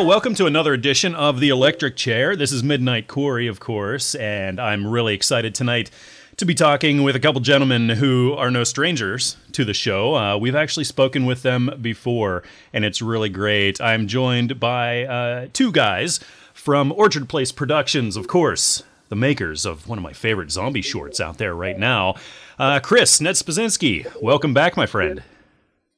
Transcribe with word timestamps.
Well, 0.00 0.08
welcome 0.08 0.34
to 0.36 0.46
another 0.46 0.72
edition 0.72 1.14
of 1.14 1.40
The 1.40 1.50
Electric 1.50 1.94
Chair. 1.94 2.34
This 2.34 2.52
is 2.52 2.62
Midnight 2.62 3.06
Corey, 3.06 3.46
of 3.46 3.60
course, 3.60 4.14
and 4.14 4.58
I'm 4.58 4.86
really 4.86 5.12
excited 5.12 5.54
tonight 5.54 5.90
to 6.38 6.46
be 6.46 6.54
talking 6.54 7.02
with 7.02 7.16
a 7.16 7.20
couple 7.20 7.42
gentlemen 7.42 7.90
who 7.90 8.32
are 8.32 8.50
no 8.50 8.64
strangers 8.64 9.36
to 9.52 9.62
the 9.62 9.74
show. 9.74 10.16
Uh, 10.16 10.38
we've 10.38 10.54
actually 10.54 10.84
spoken 10.84 11.26
with 11.26 11.42
them 11.42 11.68
before, 11.82 12.42
and 12.72 12.82
it's 12.82 13.02
really 13.02 13.28
great. 13.28 13.78
I'm 13.78 14.06
joined 14.06 14.58
by 14.58 15.04
uh, 15.04 15.48
two 15.52 15.70
guys 15.70 16.18
from 16.54 16.92
Orchard 16.92 17.28
Place 17.28 17.52
Productions, 17.52 18.16
of 18.16 18.26
course, 18.26 18.82
the 19.10 19.16
makers 19.16 19.66
of 19.66 19.86
one 19.86 19.98
of 19.98 20.02
my 20.02 20.14
favorite 20.14 20.50
zombie 20.50 20.80
shorts 20.80 21.20
out 21.20 21.36
there 21.36 21.54
right 21.54 21.78
now. 21.78 22.14
Uh, 22.58 22.80
Chris 22.80 23.20
Ned 23.20 23.34
Spazinski, 23.34 24.10
welcome 24.22 24.54
back, 24.54 24.78
my 24.78 24.86
friend. 24.86 25.22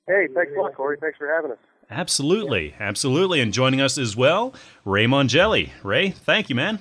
Hey, 0.09 0.27
thanks 0.35 0.51
a 0.57 0.61
lot, 0.61 0.75
Corey. 0.75 0.97
Thanks 1.01 1.19
for 1.19 1.33
having 1.33 1.53
us. 1.53 1.59
Absolutely, 1.93 2.75
absolutely. 2.81 3.41
And 3.41 3.53
joining 3.53 3.81
us 3.81 3.99
as 3.99 4.17
well, 4.17 4.55
Ray 4.85 5.05
Mongelli. 5.05 5.71
Ray, 5.83 6.09
thank 6.11 6.49
you, 6.49 6.55
man. 6.55 6.79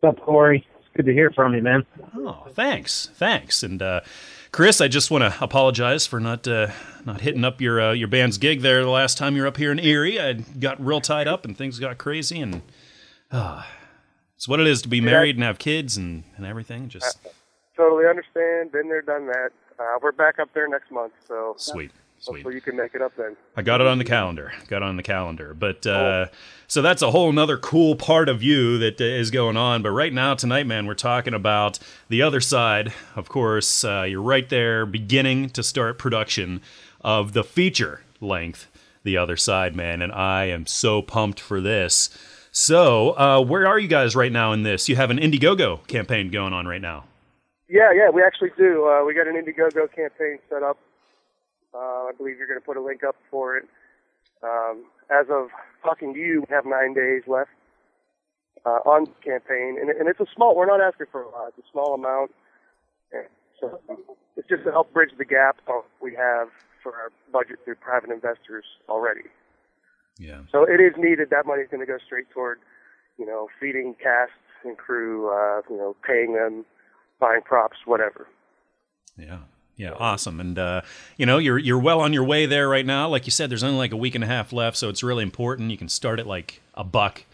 What's 0.00 0.18
up, 0.18 0.24
Corey? 0.24 0.66
It's 0.80 0.88
good 0.96 1.06
to 1.06 1.12
hear 1.12 1.30
from 1.30 1.54
you, 1.54 1.62
man. 1.62 1.86
Oh, 2.16 2.48
thanks, 2.50 3.10
thanks. 3.14 3.62
And 3.62 3.80
uh, 3.80 4.00
Chris, 4.50 4.80
I 4.80 4.88
just 4.88 5.12
want 5.12 5.22
to 5.22 5.42
apologize 5.42 6.04
for 6.04 6.18
not 6.18 6.48
uh, 6.48 6.72
not 7.06 7.20
hitting 7.20 7.44
up 7.44 7.60
your 7.60 7.80
uh, 7.80 7.92
your 7.92 8.08
band's 8.08 8.38
gig 8.38 8.60
there 8.60 8.82
the 8.82 8.90
last 8.90 9.18
time 9.18 9.36
you 9.36 9.42
were 9.42 9.48
up 9.48 9.56
here 9.56 9.70
in 9.70 9.78
Erie. 9.78 10.20
I 10.20 10.32
got 10.32 10.84
real 10.84 11.00
tied 11.00 11.28
up 11.28 11.44
and 11.44 11.56
things 11.56 11.78
got 11.78 11.96
crazy, 11.98 12.40
and 12.40 12.62
uh, 13.30 13.62
it's 14.34 14.48
what 14.48 14.58
it 14.58 14.66
is 14.66 14.82
to 14.82 14.88
be 14.88 15.00
married 15.00 15.36
and 15.36 15.44
have 15.44 15.60
kids 15.60 15.96
and, 15.96 16.24
and 16.36 16.44
everything. 16.44 16.88
Just 16.88 17.18
Totally 17.76 18.06
understand. 18.06 18.72
Been 18.72 18.88
there, 18.88 19.02
done 19.02 19.26
that. 19.26 19.50
Uh, 19.78 19.98
we're 20.02 20.12
back 20.12 20.38
up 20.40 20.52
there 20.54 20.68
next 20.68 20.90
month, 20.90 21.12
so 21.26 21.54
sweet. 21.56 21.92
Sweet. 22.22 22.36
hopefully 22.36 22.54
you 22.54 22.60
can 22.60 22.76
make 22.76 22.94
it 22.94 23.02
up 23.02 23.12
then. 23.16 23.36
I 23.56 23.62
got 23.62 23.80
it 23.80 23.88
on 23.88 23.98
the 23.98 24.04
calendar. 24.04 24.52
Got 24.68 24.78
it 24.78 24.82
on 24.84 24.96
the 24.96 25.02
calendar. 25.02 25.54
But 25.54 25.84
uh, 25.84 26.26
so 26.68 26.80
that's 26.80 27.02
a 27.02 27.10
whole 27.10 27.32
nother 27.32 27.58
cool 27.58 27.96
part 27.96 28.28
of 28.28 28.44
you 28.44 28.78
that 28.78 29.00
uh, 29.00 29.30
going 29.32 29.56
on. 29.56 29.82
But 29.82 29.90
right 29.90 30.12
now, 30.12 30.34
tonight, 30.34 30.68
man, 30.68 30.86
we're 30.86 30.94
talking 30.94 31.34
about 31.34 31.80
the 32.08 32.22
other 32.22 32.40
side. 32.40 32.92
Of 33.16 33.28
course, 33.28 33.82
uh, 33.82 34.06
you're 34.08 34.22
right 34.22 34.48
there, 34.48 34.86
beginning 34.86 35.50
to 35.50 35.64
start 35.64 35.98
production 35.98 36.60
of 37.00 37.32
the 37.32 37.42
feature 37.42 38.02
length, 38.20 38.68
The 39.02 39.16
Other 39.16 39.36
Side, 39.36 39.74
man. 39.74 40.00
And 40.00 40.12
I 40.12 40.44
am 40.44 40.66
so 40.66 41.02
pumped 41.02 41.40
for 41.40 41.60
this. 41.60 42.08
So, 42.52 43.18
uh, 43.18 43.40
where 43.40 43.66
are 43.66 43.80
you 43.80 43.88
guys 43.88 44.14
right 44.14 44.30
now 44.30 44.52
in 44.52 44.62
this? 44.62 44.88
You 44.88 44.94
have 44.94 45.10
an 45.10 45.18
Indiegogo 45.18 45.84
campaign 45.88 46.30
going 46.30 46.52
on 46.52 46.68
right 46.68 46.80
now. 46.80 47.02
Yeah, 47.68 47.90
yeah, 47.92 48.10
we 48.10 48.22
actually 48.22 48.50
do. 48.56 48.86
Uh, 48.86 49.04
we 49.04 49.12
got 49.12 49.26
an 49.26 49.34
Indiegogo 49.34 49.92
campaign 49.92 50.38
set 50.48 50.62
up. 50.62 50.78
Uh, 51.74 52.08
I 52.08 52.12
believe 52.16 52.38
you're 52.38 52.46
going 52.46 52.60
to 52.60 52.64
put 52.64 52.76
a 52.76 52.82
link 52.82 53.02
up 53.04 53.16
for 53.30 53.56
it. 53.56 53.64
Um, 54.42 54.84
as 55.10 55.26
of 55.30 55.48
talking 55.82 56.12
to 56.14 56.18
you, 56.18 56.44
we 56.48 56.54
have 56.54 56.66
nine 56.66 56.94
days 56.94 57.22
left 57.26 57.50
uh, 58.66 58.80
on 58.84 59.04
the 59.04 59.30
campaign, 59.30 59.78
and, 59.80 59.90
and 59.90 60.08
it's 60.08 60.20
a 60.20 60.26
small. 60.34 60.56
We're 60.56 60.66
not 60.66 60.80
asking 60.80 61.06
for 61.10 61.22
a 61.22 61.30
lot. 61.30 61.52
It's 61.56 61.66
a 61.66 61.70
small 61.70 61.94
amount. 61.94 62.32
And 63.12 63.26
so 63.60 63.80
it's 64.36 64.48
just 64.48 64.64
to 64.64 64.70
help 64.70 64.92
bridge 64.92 65.12
the 65.16 65.24
gap 65.24 65.58
we 66.00 66.14
have 66.14 66.48
for 66.82 66.92
our 66.94 67.10
budget 67.32 67.60
through 67.64 67.76
private 67.76 68.10
investors 68.10 68.64
already. 68.88 69.28
Yeah. 70.18 70.40
So 70.50 70.64
it 70.64 70.80
is 70.80 70.92
needed. 70.98 71.30
That 71.30 71.46
money 71.46 71.62
is 71.62 71.68
going 71.70 71.80
to 71.80 71.86
go 71.86 71.98
straight 72.04 72.30
toward, 72.30 72.58
you 73.18 73.26
know, 73.26 73.48
feeding 73.60 73.94
cast 74.02 74.32
and 74.64 74.76
crew, 74.76 75.30
uh, 75.30 75.62
you 75.70 75.76
know, 75.76 75.96
paying 76.06 76.34
them, 76.34 76.64
buying 77.18 77.42
props, 77.42 77.78
whatever. 77.84 78.26
Yeah. 79.16 79.40
Yeah, 79.76 79.92
awesome. 79.92 80.38
And 80.38 80.58
uh, 80.58 80.82
you 81.16 81.26
know, 81.26 81.38
you're 81.38 81.58
you're 81.58 81.78
well 81.78 82.00
on 82.00 82.12
your 82.12 82.24
way 82.24 82.46
there 82.46 82.68
right 82.68 82.84
now. 82.84 83.08
Like 83.08 83.26
you 83.26 83.30
said, 83.30 83.50
there's 83.50 83.64
only 83.64 83.78
like 83.78 83.92
a 83.92 83.96
week 83.96 84.14
and 84.14 84.22
a 84.22 84.26
half 84.26 84.52
left, 84.52 84.76
so 84.76 84.88
it's 84.88 85.02
really 85.02 85.22
important. 85.22 85.70
You 85.70 85.78
can 85.78 85.88
start 85.88 86.20
at 86.20 86.26
like 86.26 86.60
a 86.74 86.84
buck 86.84 87.24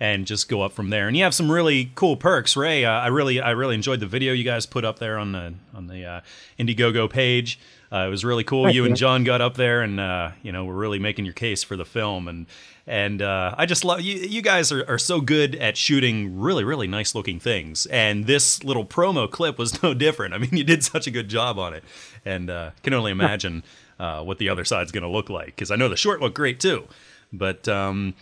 and 0.00 0.26
just 0.26 0.48
go 0.48 0.62
up 0.62 0.72
from 0.72 0.90
there. 0.90 1.06
And 1.06 1.16
you 1.16 1.22
have 1.22 1.34
some 1.34 1.50
really 1.50 1.92
cool 1.94 2.16
perks, 2.16 2.56
Ray. 2.56 2.84
Uh, 2.84 2.90
I 2.90 3.08
really 3.08 3.40
I 3.40 3.50
really 3.50 3.74
enjoyed 3.74 4.00
the 4.00 4.06
video 4.06 4.32
you 4.32 4.44
guys 4.44 4.66
put 4.66 4.84
up 4.84 4.98
there 4.98 5.18
on 5.18 5.32
the 5.32 5.54
on 5.74 5.86
the 5.86 6.04
uh, 6.04 6.20
Indiegogo 6.58 7.08
page. 7.08 7.58
Uh, 7.92 8.06
it 8.06 8.10
was 8.10 8.24
really 8.24 8.42
cool. 8.42 8.68
You 8.68 8.82
you. 8.82 8.86
and 8.86 8.96
John 8.96 9.22
got 9.22 9.40
up 9.40 9.54
there, 9.54 9.82
and 9.82 10.00
uh, 10.00 10.32
you 10.42 10.50
know, 10.50 10.64
we're 10.64 10.74
really 10.74 10.98
making 10.98 11.24
your 11.24 11.34
case 11.34 11.62
for 11.62 11.76
the 11.76 11.84
film. 11.84 12.26
And 12.26 12.46
and 12.88 13.22
uh, 13.22 13.54
I 13.56 13.66
just 13.66 13.84
love 13.84 14.00
you. 14.00 14.16
You 14.16 14.42
guys 14.42 14.72
are, 14.72 14.84
are 14.88 14.98
so 14.98 15.20
good 15.20 15.54
at 15.54 15.76
shooting 15.76 16.40
really 16.40 16.64
really 16.64 16.88
nice 16.88 17.14
looking 17.14 17.38
things. 17.38 17.86
And 17.86 18.26
this 18.26 18.64
little 18.64 18.84
promo 18.84 19.30
clip 19.30 19.58
was 19.58 19.80
no 19.82 19.94
different. 19.94 20.34
I 20.34 20.38
mean, 20.38 20.50
you 20.56 20.64
did 20.64 20.82
such 20.82 21.06
a 21.06 21.12
good 21.12 21.28
job 21.28 21.56
on 21.56 21.72
it, 21.72 21.84
and 22.24 22.50
uh, 22.50 22.70
can 22.82 22.94
only 22.94 23.12
imagine 23.12 23.62
uh, 24.00 24.24
what 24.24 24.38
the 24.38 24.48
other 24.48 24.64
side's 24.64 24.90
going 24.90 25.04
to 25.04 25.08
look 25.08 25.30
like. 25.30 25.46
Because 25.46 25.70
I 25.70 25.76
know 25.76 25.88
the 25.88 25.96
short 25.96 26.20
looked 26.20 26.34
great 26.34 26.58
too. 26.58 26.88
But 27.32 27.68
um, 27.68 28.14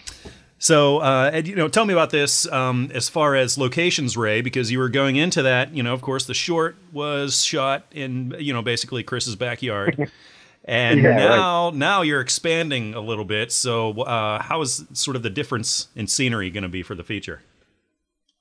so, 0.62 0.98
uh, 0.98 1.28
Ed, 1.32 1.48
you 1.48 1.56
know, 1.56 1.66
tell 1.66 1.84
me 1.84 1.92
about 1.92 2.10
this 2.10 2.46
um, 2.52 2.88
as 2.94 3.08
far 3.08 3.34
as 3.34 3.58
locations, 3.58 4.16
Ray, 4.16 4.42
because 4.42 4.70
you 4.70 4.78
were 4.78 4.88
going 4.88 5.16
into 5.16 5.42
that. 5.42 5.74
You 5.74 5.82
know, 5.82 5.92
of 5.92 6.02
course, 6.02 6.26
the 6.26 6.34
short 6.34 6.76
was 6.92 7.42
shot 7.42 7.84
in, 7.90 8.36
you 8.38 8.52
know, 8.52 8.62
basically 8.62 9.02
Chris's 9.02 9.34
backyard, 9.34 10.08
and 10.64 11.02
Yeah, 11.02 11.08
right. 11.08 11.18
now 11.18 11.70
now 11.74 12.02
you're 12.02 12.20
expanding 12.20 12.94
a 12.94 13.00
little 13.00 13.24
bit. 13.24 13.50
So, 13.50 14.02
uh, 14.02 14.40
how 14.40 14.60
is 14.60 14.84
sort 14.92 15.16
of 15.16 15.24
the 15.24 15.30
difference 15.30 15.88
in 15.96 16.06
scenery 16.06 16.48
going 16.48 16.62
to 16.62 16.68
be 16.68 16.84
for 16.84 16.94
the 16.94 17.02
feature? 17.02 17.42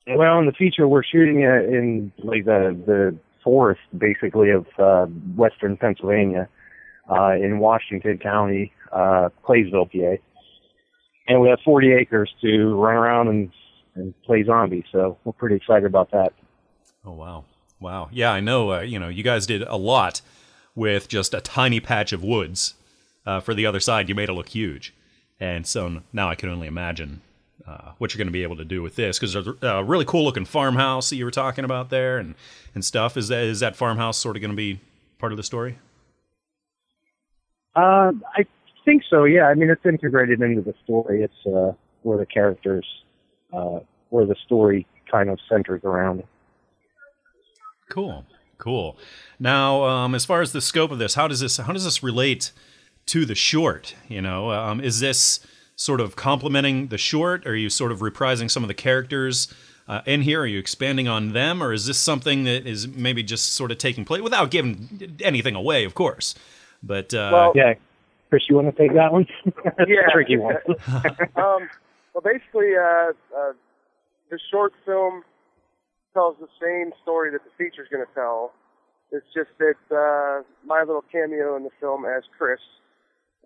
Well, 0.08 0.38
in 0.38 0.46
the 0.46 0.52
feature, 0.52 0.88
we're 0.88 1.04
shooting 1.04 1.44
uh, 1.44 1.64
in 1.64 2.12
like 2.20 2.46
the 2.46 2.80
the 2.86 3.18
forest, 3.44 3.82
basically 3.98 4.52
of 4.52 4.68
uh, 4.78 5.08
western 5.36 5.76
Pennsylvania, 5.76 6.48
uh, 7.10 7.32
in 7.32 7.58
Washington 7.58 8.20
County, 8.20 8.72
uh, 8.92 9.30
Claysville, 9.44 9.88
PA, 9.92 10.22
and 11.28 11.42
we 11.42 11.50
have 11.50 11.60
40 11.64 11.94
acres 11.94 12.34
to 12.42 12.76
run 12.76 12.96
around 12.96 13.28
and 13.28 13.52
and 13.96 14.14
play 14.24 14.44
zombies. 14.44 14.86
So 14.92 15.18
we're 15.24 15.34
pretty 15.34 15.56
excited 15.56 15.86
about 15.86 16.12
that. 16.12 16.34
Oh 17.06 17.12
wow, 17.12 17.46
wow, 17.80 18.10
yeah, 18.12 18.32
I 18.32 18.40
know. 18.40 18.72
Uh, 18.72 18.82
you 18.82 19.00
know, 19.00 19.10
you 19.10 19.24
guys 19.24 19.46
did 19.46 19.64
a 19.64 19.76
lot 19.76 20.22
with 20.76 21.08
just 21.08 21.34
a 21.34 21.42
tiny 21.42 21.80
patch 21.80 22.14
of 22.14 22.24
woods. 22.24 22.76
Uh, 23.24 23.40
for 23.40 23.54
the 23.54 23.68
other 23.68 23.80
side, 23.80 24.10
you 24.10 24.16
made 24.16 24.30
it 24.30 24.34
look 24.34 24.50
huge, 24.50 24.94
and 25.40 25.68
so 25.68 26.02
now 26.12 26.30
I 26.30 26.36
can 26.36 26.50
only 26.50 26.68
imagine 26.68 27.22
uh, 27.68 27.92
what 27.98 28.14
you're 28.14 28.18
going 28.18 28.28
to 28.28 28.32
be 28.32 28.44
able 28.44 28.56
to 28.58 28.66
do 28.66 28.82
with 28.82 28.96
this 28.96 29.20
because 29.20 29.34
there's 29.34 29.48
a 29.48 29.68
a 29.68 29.84
really 29.84 30.06
cool 30.06 30.24
looking 30.24 30.46
farmhouse 30.46 31.10
that 31.10 31.18
you 31.18 31.26
were 31.26 31.32
talking 31.32 31.66
about 31.66 31.90
there 31.90 32.18
and 32.18 32.36
and 32.74 32.84
stuff. 32.84 33.18
Is 33.18 33.28
that 33.28 33.44
is 33.44 33.60
that 33.60 33.76
farmhouse 33.76 34.18
sort 34.18 34.36
of 34.36 34.42
going 34.42 34.52
to 34.52 34.58
be 34.58 34.80
part 35.20 35.34
of 35.34 35.38
the 35.38 35.44
story? 35.44 35.78
Uh, 37.76 38.12
I 38.36 38.46
think 38.86 39.04
so. 39.10 39.24
Yeah, 39.24 39.48
I 39.48 39.54
mean 39.54 39.70
it's 39.70 39.86
integrated 39.86 40.42
into 40.42 40.62
the 40.62 40.74
story. 40.84 41.24
It's 41.24 41.46
uh, 41.46 41.74
where 42.04 42.18
the 42.18 42.26
characters, 42.26 42.86
uh, 43.54 43.80
where 44.10 44.26
the 44.26 44.36
story 44.46 44.86
kind 45.10 45.30
of 45.30 45.40
centers 45.50 45.84
around. 45.84 46.24
Cool, 47.90 48.26
cool. 48.58 48.98
Now, 49.40 49.84
um, 49.84 50.16
as 50.16 50.26
far 50.26 50.42
as 50.42 50.54
the 50.54 50.62
scope 50.62 50.92
of 50.92 51.00
this, 51.00 51.16
how 51.16 51.28
does 51.28 51.42
this 51.42 51.58
how 51.58 51.74
does 51.74 51.84
this 51.84 52.02
relate 52.02 52.52
to 53.08 53.26
the 53.26 53.36
short? 53.36 53.96
You 54.08 54.22
know, 54.22 54.52
um, 54.52 54.80
is 54.80 55.00
this 55.00 55.46
sort 55.76 56.00
of 56.00 56.16
complementing 56.16 56.88
the 56.88 56.98
short? 56.98 57.46
Are 57.48 57.56
you 57.56 57.70
sort 57.70 57.92
of 57.92 58.00
reprising 58.00 58.50
some 58.50 58.64
of 58.64 58.68
the 58.68 58.74
characters 58.74 59.54
uh, 59.88 60.02
in 60.06 60.22
here? 60.22 60.42
Are 60.42 60.48
you 60.48 60.60
expanding 60.60 61.08
on 61.08 61.34
them, 61.34 61.62
or 61.62 61.74
is 61.74 61.86
this 61.86 61.98
something 61.98 62.44
that 62.46 62.66
is 62.68 62.88
maybe 62.88 63.24
just 63.24 63.54
sort 63.54 63.72
of 63.72 63.78
taking 63.78 64.06
place 64.06 64.22
without 64.22 64.52
giving 64.52 65.18
anything 65.22 65.56
away, 65.56 65.84
of 65.84 65.94
course? 65.94 66.36
But 66.84 67.14
uh, 67.14 67.30
Well, 67.34 67.52
Yeah, 67.56 67.74
Chris, 68.32 68.44
you 68.48 68.56
want 68.56 68.74
to 68.74 68.82
take 68.82 68.96
that 68.96 69.12
one? 69.12 69.28
Yeah. 69.88 70.08
tricky 70.14 70.38
one. 70.38 70.56
um, 71.36 71.68
well, 72.16 72.24
basically, 72.24 72.72
uh, 72.80 73.12
uh, 73.38 73.52
the 74.30 74.40
short 74.50 74.72
film 74.86 75.24
tells 76.14 76.38
the 76.40 76.48
same 76.62 76.94
story 77.04 77.30
that 77.32 77.42
the 77.44 77.52
feature's 77.58 77.90
going 77.92 78.06
to 78.06 78.14
tell. 78.14 78.54
It's 79.12 79.26
just 79.36 79.50
that 79.60 79.76
uh, 79.94 80.44
my 80.66 80.80
little 80.80 81.04
cameo 81.12 81.58
in 81.58 81.64
the 81.64 81.72
film 81.82 82.06
as 82.06 82.24
Chris, 82.38 82.62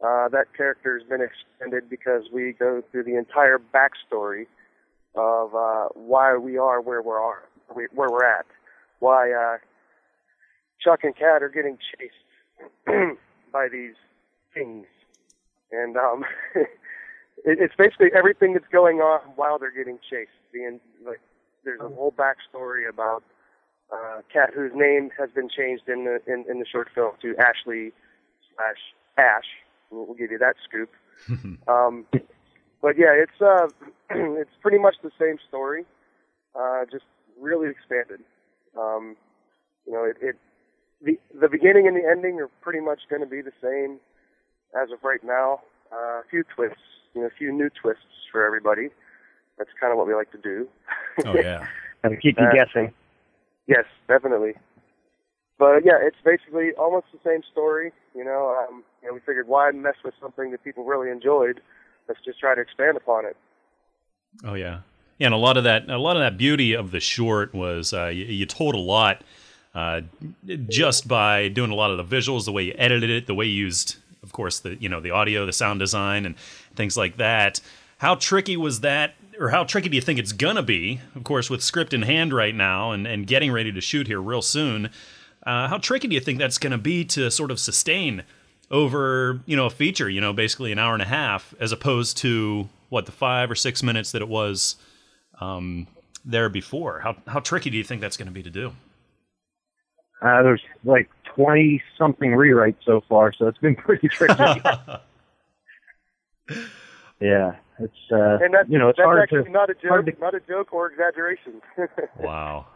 uh, 0.05 0.29
that 0.29 0.53
character 0.55 0.99
has 0.99 1.09
been 1.09 1.21
extended 1.21 1.89
because 1.89 2.25
we 2.31 2.53
go 2.53 2.83
through 2.91 3.05
the 3.05 3.17
entire 3.17 3.57
backstory 3.57 4.45
of 5.15 5.55
uh, 5.55 5.87
why 5.95 6.37
we 6.37 6.59
are 6.59 6.79
where 6.79 7.01
we 7.01 7.09
are, 7.09 7.43
where 7.73 7.89
we're 8.11 8.23
at, 8.23 8.45
why 8.99 9.31
uh, 9.31 9.57
Chuck 10.79 10.99
and 11.01 11.15
Kat 11.17 11.41
are 11.41 11.49
getting 11.49 11.79
chased 11.97 13.17
by 13.51 13.67
these 13.71 13.95
things, 14.55 14.87
and 15.71 15.95
um, 15.97 16.25
it, 16.55 16.67
it's 17.45 17.75
basically 17.77 18.09
everything 18.15 18.53
that's 18.53 18.67
going 18.71 18.97
on 18.97 19.19
while 19.35 19.59
they're 19.59 19.75
getting 19.75 19.99
chased. 20.09 20.31
Being 20.51 20.79
like, 21.05 21.21
there's 21.63 21.81
a 21.81 21.89
whole 21.89 22.11
backstory 22.11 22.89
about 22.89 23.23
uh, 23.93 24.21
Kat, 24.31 24.51
whose 24.55 24.71
name 24.73 25.11
has 25.19 25.29
been 25.35 25.49
changed 25.49 25.83
in 25.87 26.05
the 26.05 26.19
in, 26.31 26.45
in 26.49 26.59
the 26.59 26.65
short 26.65 26.89
film 26.95 27.11
to 27.21 27.35
Ashley 27.37 27.91
slash 28.55 28.81
Ash. 29.17 29.45
We'll, 29.91 30.07
we'll 30.07 30.15
give 30.15 30.31
you 30.31 30.39
that 30.39 30.55
scoop. 30.67 30.89
um, 31.67 32.05
but 32.81 32.97
yeah, 32.97 33.13
it's 33.13 33.41
uh, 33.41 33.67
it's 34.09 34.55
pretty 34.61 34.79
much 34.79 34.95
the 35.03 35.11
same 35.19 35.37
story, 35.47 35.85
uh, 36.57 36.85
just 36.91 37.05
really 37.39 37.69
expanded. 37.69 38.21
Um, 38.77 39.15
you 39.85 39.93
know, 39.93 40.03
it, 40.03 40.17
it 40.21 40.35
the 41.01 41.19
the 41.39 41.49
beginning 41.49 41.87
and 41.87 41.95
the 41.95 42.07
ending 42.09 42.39
are 42.39 42.49
pretty 42.61 42.79
much 42.79 43.01
going 43.09 43.21
to 43.21 43.27
be 43.27 43.41
the 43.41 43.53
same 43.61 43.99
as 44.81 44.91
of 44.91 44.99
right 45.03 45.23
now. 45.23 45.61
Uh, 45.91 46.19
a 46.19 46.23
few 46.29 46.43
twists 46.55 46.79
you 47.15 47.21
know, 47.21 47.27
a 47.27 47.31
few 47.31 47.51
new 47.51 47.69
twists 47.81 48.03
for 48.31 48.45
everybody. 48.45 48.89
That's 49.57 49.69
kind 49.79 49.91
of 49.91 49.97
what 49.97 50.05
we 50.05 50.13
like 50.13 50.31
to 50.33 50.37
do. 50.37 50.67
Oh 51.25 51.33
yeah. 51.41 51.65
And 52.03 52.21
keep 52.21 52.37
you 52.37 52.45
Uh, 52.45 52.53
guessing. 52.53 52.93
Yes, 53.67 53.85
definitely. 54.07 54.53
But 55.57 55.85
yeah, 55.85 55.97
it's 56.01 56.17
basically 56.23 56.73
almost 56.77 57.07
the 57.13 57.19
same 57.25 57.41
story. 57.51 57.93
You 58.13 58.25
know, 58.25 58.53
um, 58.69 58.83
you 59.01 59.07
know, 59.07 59.13
we 59.13 59.21
figured 59.21 59.47
why 59.47 59.71
mess 59.71 59.95
with 60.03 60.13
something 60.21 60.51
that 60.51 60.63
people 60.63 60.83
really 60.83 61.09
enjoyed? 61.09 61.61
Let's 62.07 62.19
just 62.23 62.39
try 62.39 62.53
to 62.53 62.61
expand 62.61 62.97
upon 62.97 63.25
it. 63.25 63.37
Oh 64.43 64.53
yeah. 64.53 64.81
Yeah, 65.17 65.27
and 65.27 65.33
a 65.33 65.37
lot 65.37 65.55
of 65.55 65.63
that, 65.63 65.89
a 65.89 65.97
lot 65.97 66.17
of 66.17 66.21
that 66.21 66.37
beauty 66.37 66.73
of 66.73 66.91
the 66.91 66.99
short 66.99 67.53
was 67.53 67.93
uh, 67.93 68.07
you, 68.07 68.25
you 68.25 68.45
told 68.45 68.75
a 68.75 68.79
lot 68.79 69.23
uh, 69.73 70.01
just 70.67 71.07
by 71.07 71.47
doing 71.47 71.71
a 71.71 71.75
lot 71.75 71.89
of 71.89 71.97
the 71.97 72.15
visuals, 72.15 72.45
the 72.45 72.51
way 72.51 72.63
you 72.63 72.75
edited 72.77 73.09
it, 73.09 73.25
the 73.25 73.33
way 73.33 73.45
you 73.45 73.65
used, 73.65 73.95
of 74.25 74.33
course, 74.33 74.59
the 74.59 74.75
you 74.75 74.89
know 74.89 74.99
the 74.99 75.11
audio, 75.11 75.45
the 75.45 75.53
sound 75.53 75.79
design, 75.79 76.25
and 76.25 76.35
things 76.75 76.97
like 76.97 77.17
that. 77.17 77.61
How 77.99 78.15
tricky 78.15 78.57
was 78.57 78.81
that, 78.81 79.13
or 79.39 79.49
how 79.49 79.63
tricky 79.63 79.87
do 79.87 79.95
you 79.95 80.01
think 80.01 80.19
it's 80.19 80.33
gonna 80.33 80.63
be? 80.63 80.99
Of 81.15 81.23
course, 81.23 81.49
with 81.49 81.63
script 81.63 81.93
in 81.93 82.01
hand 82.01 82.33
right 82.33 82.55
now, 82.55 82.91
and 82.91 83.07
and 83.07 83.27
getting 83.27 83.51
ready 83.51 83.71
to 83.71 83.81
shoot 83.81 84.07
here 84.07 84.21
real 84.21 84.41
soon. 84.41 84.89
Uh, 85.45 85.67
how 85.67 85.77
tricky 85.77 86.07
do 86.07 86.15
you 86.15 86.21
think 86.21 86.39
that's 86.39 86.57
gonna 86.57 86.77
be 86.77 87.05
to 87.05 87.29
sort 87.29 87.51
of 87.51 87.59
sustain 87.59 88.23
over 88.71 89.39
you 89.45 89.55
know 89.55 89.67
a 89.67 89.69
feature, 89.69 90.09
you 90.09 90.19
know, 90.19 90.33
basically 90.33 90.71
an 90.71 90.79
hour 90.79 90.93
and 90.93 91.01
a 91.01 91.07
half, 91.07 91.53
as 91.59 91.71
opposed 91.71 92.17
to 92.17 92.67
what 92.89 93.05
the 93.05 93.11
five 93.11 93.51
or 93.51 93.55
six 93.55 93.83
minutes 93.83 94.11
that 94.11 94.21
it 94.21 94.27
was 94.27 94.75
um, 95.39 95.87
there 96.23 96.49
before. 96.49 96.99
How 96.99 97.15
how 97.27 97.39
tricky 97.39 97.69
do 97.69 97.77
you 97.77 97.83
think 97.83 98.01
that's 98.01 98.17
going 98.17 98.27
to 98.27 98.33
be 98.33 98.43
to 98.43 98.49
do? 98.49 98.73
Uh, 100.21 100.41
there's 100.41 100.61
like 100.83 101.09
20 101.35 101.81
something 101.97 102.31
rewrites 102.31 102.77
so 102.85 103.01
far, 103.07 103.33
so 103.33 103.47
it's 103.47 103.57
been 103.57 103.75
pretty 103.87 104.07
tricky. 104.07 104.33
yeah, 107.19 107.55
it's 107.79 107.93
uh, 108.11 108.37
And 108.41 108.53
that's 108.53 108.69
you 108.69 108.77
know 108.77 108.89
it's 108.89 108.97
that's 108.97 109.05
hard 109.05 109.21
actually 109.23 109.45
to 109.45 109.49
not 109.49 109.69
a 109.69 109.73
joke, 109.73 110.05
to- 110.05 110.19
not 110.19 110.35
a 110.35 110.39
joke 110.41 110.73
or 110.73 110.91
exaggeration. 110.91 111.61
Wow. 112.19 112.67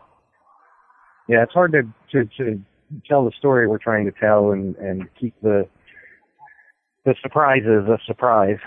yeah 1.27 1.43
it's 1.43 1.53
hard 1.53 1.71
to, 1.73 1.83
to 2.11 2.25
to 2.37 2.61
tell 3.07 3.23
the 3.25 3.31
story 3.37 3.67
we're 3.67 3.77
trying 3.77 4.05
to 4.05 4.11
tell 4.11 4.51
and 4.51 4.75
and 4.77 5.07
keep 5.19 5.33
the 5.41 5.67
the 7.05 7.15
surprises 7.21 7.87
a 7.87 7.97
surprise. 8.05 8.57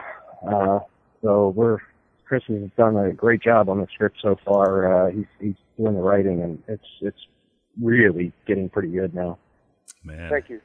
Uh, 0.47 0.81
so 1.23 1.49
we're 1.51 1.79
Chris 2.27 2.43
has 2.49 2.71
done 2.79 2.97
a 2.97 3.13
great 3.13 3.43
job 3.43 3.69
on 3.69 3.79
the 3.81 3.87
script 3.93 4.17
so 4.23 4.37
far. 4.45 5.09
Uh, 5.09 5.11
he's 5.11 5.27
he's 5.41 5.55
doing 5.77 5.95
the 5.95 6.01
writing 6.01 6.43
and 6.43 6.63
it's 6.69 6.87
it's 7.01 7.27
really 7.83 8.33
getting 8.47 8.69
pretty 8.69 8.89
good 8.89 9.15
now. 9.15 9.39
Man. 10.05 10.31
Thank 10.31 10.49
you. 10.49 10.61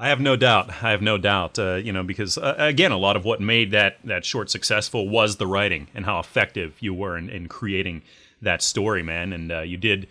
I 0.00 0.08
have 0.08 0.20
no 0.20 0.36
doubt. 0.36 0.70
I 0.82 0.90
have 0.90 1.02
no 1.02 1.18
doubt. 1.18 1.58
Uh, 1.58 1.74
you 1.74 1.92
know, 1.92 2.04
because 2.04 2.38
uh, 2.38 2.54
again, 2.56 2.92
a 2.92 2.96
lot 2.96 3.16
of 3.16 3.24
what 3.24 3.40
made 3.40 3.72
that 3.72 3.98
that 4.04 4.24
short 4.24 4.50
successful 4.50 5.08
was 5.08 5.36
the 5.36 5.46
writing 5.46 5.88
and 5.94 6.04
how 6.04 6.20
effective 6.20 6.76
you 6.80 6.94
were 6.94 7.18
in, 7.18 7.28
in 7.28 7.48
creating 7.48 8.02
that 8.40 8.62
story, 8.62 9.02
man. 9.02 9.32
And 9.32 9.50
uh, 9.50 9.60
you 9.60 9.76
did 9.76 10.06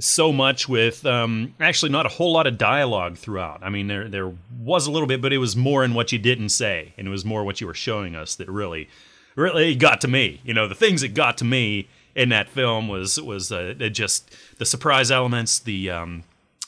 so 0.00 0.32
much 0.32 0.68
with 0.68 1.06
um, 1.06 1.54
actually 1.60 1.90
not 1.90 2.06
a 2.06 2.08
whole 2.08 2.32
lot 2.32 2.46
of 2.46 2.58
dialogue 2.58 3.16
throughout. 3.16 3.62
I 3.62 3.68
mean, 3.68 3.86
there 3.86 4.08
there 4.08 4.32
was 4.60 4.86
a 4.86 4.90
little 4.90 5.08
bit, 5.08 5.22
but 5.22 5.32
it 5.32 5.38
was 5.38 5.54
more 5.56 5.84
in 5.84 5.94
what 5.94 6.10
you 6.10 6.18
didn't 6.18 6.50
say, 6.50 6.92
and 6.98 7.06
it 7.06 7.10
was 7.10 7.24
more 7.24 7.44
what 7.44 7.60
you 7.60 7.66
were 7.66 7.74
showing 7.74 8.16
us 8.16 8.34
that 8.36 8.48
really, 8.48 8.88
really 9.36 9.76
got 9.76 10.00
to 10.00 10.08
me. 10.08 10.40
You 10.44 10.54
know, 10.54 10.66
the 10.66 10.74
things 10.74 11.02
that 11.02 11.14
got 11.14 11.38
to 11.38 11.44
me 11.44 11.88
in 12.16 12.28
that 12.30 12.48
film 12.48 12.88
was 12.88 13.20
was 13.20 13.52
uh, 13.52 13.74
just 13.92 14.34
the 14.58 14.64
surprise 14.64 15.12
elements, 15.12 15.60
the 15.60 15.90
um, 15.90 16.24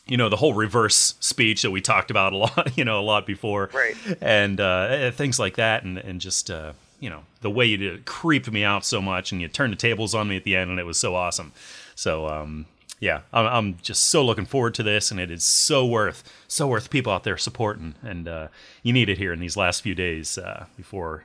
you 0.07 0.17
know 0.17 0.29
the 0.29 0.37
whole 0.37 0.55
reverse 0.55 1.15
speech 1.21 1.63
that 1.63 1.71
we 1.71 1.81
talked 1.81 2.11
about 2.11 2.33
a 2.33 2.37
lot 2.37 2.73
you 2.79 2.85
know 2.85 2.99
a 3.01 3.03
lot 3.03 3.27
before 3.27 3.71
Right. 3.73 3.95
and 4.21 4.61
uh, 4.61 5.11
things 5.13 5.39
like 5.39 5.57
that 5.57 5.85
and 5.85 5.99
and 5.99 6.21
just 6.21 6.51
uh, 6.51 6.73
you 6.99 7.09
know 7.11 7.23
the 7.43 7.51
way 7.51 7.65
you 7.67 7.77
did 7.77 7.95
it 7.95 8.05
creeped 8.05 8.51
me 8.51 8.65
out 8.65 8.85
so 8.85 9.01
much 9.01 9.33
and 9.33 9.41
you 9.41 9.49
turned 9.49 9.73
the 9.73 9.77
tables 9.77 10.15
on 10.15 10.29
me 10.29 10.37
at 10.37 10.45
the 10.45 10.57
end 10.57 10.71
and 10.71 10.79
it 10.81 10.85
was 10.87 10.99
so 10.99 11.15
awesome 11.15 11.53
so 11.95 12.27
um, 12.29 12.67
yeah 12.99 13.21
I'm, 13.33 13.47
I'm 13.47 13.79
just 13.83 14.05
so 14.09 14.25
looking 14.25 14.47
forward 14.47 14.75
to 14.75 14.83
this 14.83 15.11
and 15.11 15.21
it 15.21 15.31
is 15.31 15.45
so 15.45 15.87
worth 15.87 16.23
so 16.49 16.67
worth 16.67 16.91
people 16.91 17.13
out 17.13 17.25
there 17.25 17.37
supporting 17.39 17.95
and 18.03 18.27
uh, 18.29 18.49
you 18.83 18.93
need 18.93 19.09
it 19.09 19.19
here 19.19 19.33
in 19.33 19.41
these 19.41 19.57
last 19.57 19.83
few 19.83 19.95
days 19.95 20.37
uh, 20.39 20.67
before 20.77 21.25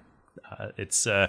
uh, 0.60 0.68
it's 0.78 1.08
uh, 1.08 1.28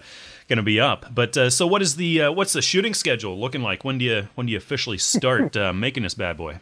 going 0.49 0.57
to 0.59 0.63
be 0.65 0.79
up. 0.81 1.07
But 1.15 1.37
uh, 1.37 1.49
so, 1.49 1.67
what 1.67 1.81
is 1.81 1.95
the 1.97 2.23
uh, 2.23 2.33
what's 2.33 2.53
the 2.53 2.61
shooting 2.61 2.93
schedule 2.93 3.39
looking 3.39 3.63
like? 3.63 3.85
When 3.85 3.99
do 3.99 4.05
you 4.05 4.29
when 4.35 4.47
do 4.47 4.53
you 4.53 4.59
officially 4.59 4.99
start 4.99 5.57
uh, 5.65 5.73
making 5.73 6.03
this 6.03 6.13
bad 6.15 6.37
boy? 6.37 6.59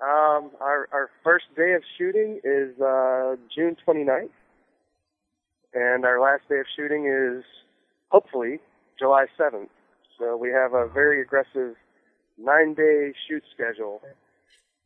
Um, 0.00 0.50
our 0.60 0.88
our 0.92 1.10
first 1.24 1.46
day 1.56 1.72
of 1.72 1.82
shooting 1.96 2.40
is 2.44 2.80
uh, 2.80 3.34
June 3.54 3.76
29th, 3.86 4.28
and 5.74 6.04
our 6.04 6.20
last 6.20 6.42
day 6.48 6.60
of 6.60 6.66
shooting 6.76 7.06
is 7.06 7.44
hopefully 8.10 8.60
July 8.98 9.26
7th. 9.38 9.68
So 10.18 10.36
we 10.36 10.50
have 10.50 10.72
a 10.72 10.86
very 10.88 11.20
aggressive 11.20 11.74
nine-day 12.38 13.12
shoot 13.28 13.42
schedule 13.54 14.00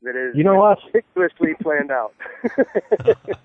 that 0.03 0.17
is 0.17 0.37
You 0.37 0.45
know 0.45 0.57
what? 0.57 0.79
meticulously 0.87 1.55
planned 1.63 1.91
out. 1.91 2.15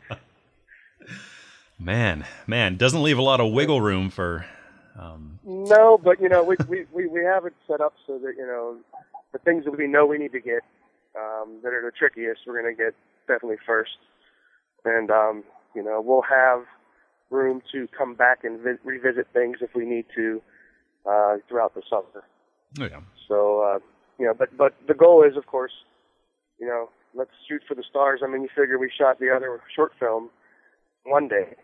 Man, 1.80 2.26
man, 2.48 2.76
doesn't 2.78 3.04
leave 3.04 3.20
a 3.20 3.22
lot 3.22 3.40
of 3.40 3.52
wiggle 3.54 3.82
room 3.82 4.10
for. 4.10 4.46
Um, 5.00 5.40
no, 5.46 6.00
but 6.04 6.20
you 6.20 6.28
know 6.28 6.44
we, 6.44 6.56
we 6.68 6.86
we 6.92 7.06
we 7.08 7.24
have 7.24 7.46
it 7.46 7.54
set 7.68 7.82
up 7.82 7.94
so 8.08 8.18
that 8.18 8.34
you 8.36 8.48
know 8.48 8.78
the 9.32 9.38
things 9.40 9.64
that 9.66 9.78
we 9.78 9.86
know 9.86 10.08
we 10.08 10.18
need 10.18 10.32
to 10.32 10.40
get 10.40 10.64
um, 11.18 11.60
that 11.64 11.74
are 11.74 11.82
the 11.84 11.92
trickiest 11.98 12.42
we're 12.48 12.62
going 12.62 12.76
to 12.76 12.84
get 12.84 12.94
definitely 13.28 13.58
first, 13.66 13.98
and 14.86 15.10
um, 15.12 15.44
you 15.76 15.84
know 15.84 16.02
we'll 16.02 16.22
have 16.24 16.64
room 17.30 17.62
to 17.72 17.88
come 17.98 18.16
back 18.16 18.44
and 18.44 18.60
vi- 18.62 18.80
revisit 18.84 19.28
things 19.34 19.58
if 19.62 19.70
we 19.76 19.86
need 19.86 20.06
to 20.16 20.42
uh, 21.10 21.36
throughout 21.50 21.74
the 21.76 21.82
summer. 21.90 22.24
oh 22.80 22.86
yeah, 22.86 23.02
So 23.28 23.62
uh, 23.62 23.80
you 24.20 24.26
know, 24.26 24.34
but 24.34 24.56
but 24.58 24.74
the 24.88 24.94
goal 24.94 25.24
is, 25.24 25.36
of 25.38 25.46
course, 25.48 25.74
you 26.60 26.68
know, 26.68 26.90
let's 27.14 27.32
shoot 27.48 27.62
for 27.68 27.76
the 27.76 27.84
stars. 27.90 28.22
I 28.24 28.28
mean, 28.28 28.42
you 28.44 28.50
figure 28.56 28.78
we 28.80 28.92
shot 28.98 29.20
the 29.20 29.30
other 29.36 29.62
short 29.76 29.92
film 30.00 30.30
one 31.04 31.28
day. 31.28 31.56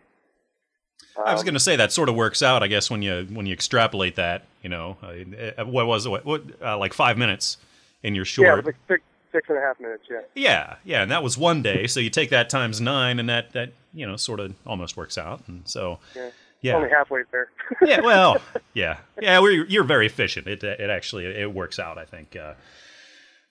I 1.24 1.32
was 1.32 1.40
Um, 1.40 1.44
going 1.44 1.54
to 1.54 1.60
say 1.60 1.76
that 1.76 1.92
sort 1.92 2.08
of 2.08 2.14
works 2.16 2.42
out, 2.42 2.62
I 2.62 2.66
guess, 2.68 2.90
when 2.90 3.02
you 3.02 3.26
when 3.30 3.46
you 3.46 3.52
extrapolate 3.52 4.16
that. 4.16 4.46
You 4.62 4.68
know, 4.68 4.96
uh, 5.02 5.64
what 5.64 5.86
was 5.86 6.06
it? 6.06 6.10
What, 6.10 6.24
what 6.24 6.42
uh, 6.62 6.78
like 6.78 6.92
five 6.94 7.16
minutes 7.18 7.56
in 8.02 8.14
your 8.14 8.24
yeah, 8.36 8.52
short? 8.52 8.56
was 8.56 8.74
like 8.88 9.02
six 9.34 9.46
six 9.46 9.48
and 9.50 9.58
a 9.58 9.60
half 9.60 9.80
minutes. 9.80 10.04
Yeah. 10.10 10.20
Yeah, 10.34 10.76
yeah, 10.84 11.02
and 11.02 11.10
that 11.10 11.22
was 11.22 11.36
one 11.36 11.62
day. 11.62 11.86
So 11.86 12.00
you 12.00 12.10
take 12.10 12.30
that 12.30 12.48
times 12.48 12.80
nine, 12.80 13.18
and 13.18 13.28
that 13.28 13.52
that 13.52 13.72
you 13.92 14.06
know 14.06 14.16
sort 14.16 14.40
of 14.40 14.54
almost 14.66 14.96
works 14.96 15.18
out. 15.18 15.42
And 15.48 15.62
so 15.68 15.98
Yeah. 16.14 16.30
yeah, 16.62 16.74
Only 16.76 16.90
halfway 16.90 17.22
there. 17.32 17.50
yeah, 17.82 18.00
well, 18.00 18.36
yeah, 18.74 18.98
yeah. 19.20 19.38
We're, 19.40 19.64
you're 19.66 19.84
very 19.84 20.06
efficient. 20.06 20.46
It 20.46 20.62
it 20.64 20.90
actually 20.90 21.26
it 21.26 21.52
works 21.52 21.78
out. 21.78 21.98
I 21.98 22.04
think. 22.04 22.36
Uh, 22.36 22.54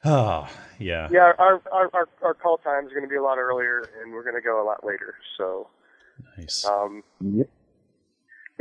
oh 0.06 0.48
yeah. 0.80 1.08
yeah, 1.12 1.34
our, 1.38 1.62
our 1.72 1.90
our 1.94 2.10
our 2.22 2.34
call 2.34 2.58
time 2.58 2.86
is 2.86 2.92
going 2.92 3.04
to 3.04 3.10
be 3.10 3.16
a 3.16 3.24
lot 3.24 3.38
earlier, 3.38 3.88
and 4.02 4.12
we're 4.14 4.24
going 4.24 4.36
to 4.36 4.42
go 4.42 4.62
a 4.62 4.66
lot 4.66 4.86
later. 4.86 5.16
So 5.38 5.68
Nice. 6.38 6.66
um, 6.66 7.04
Yep. 7.22 7.50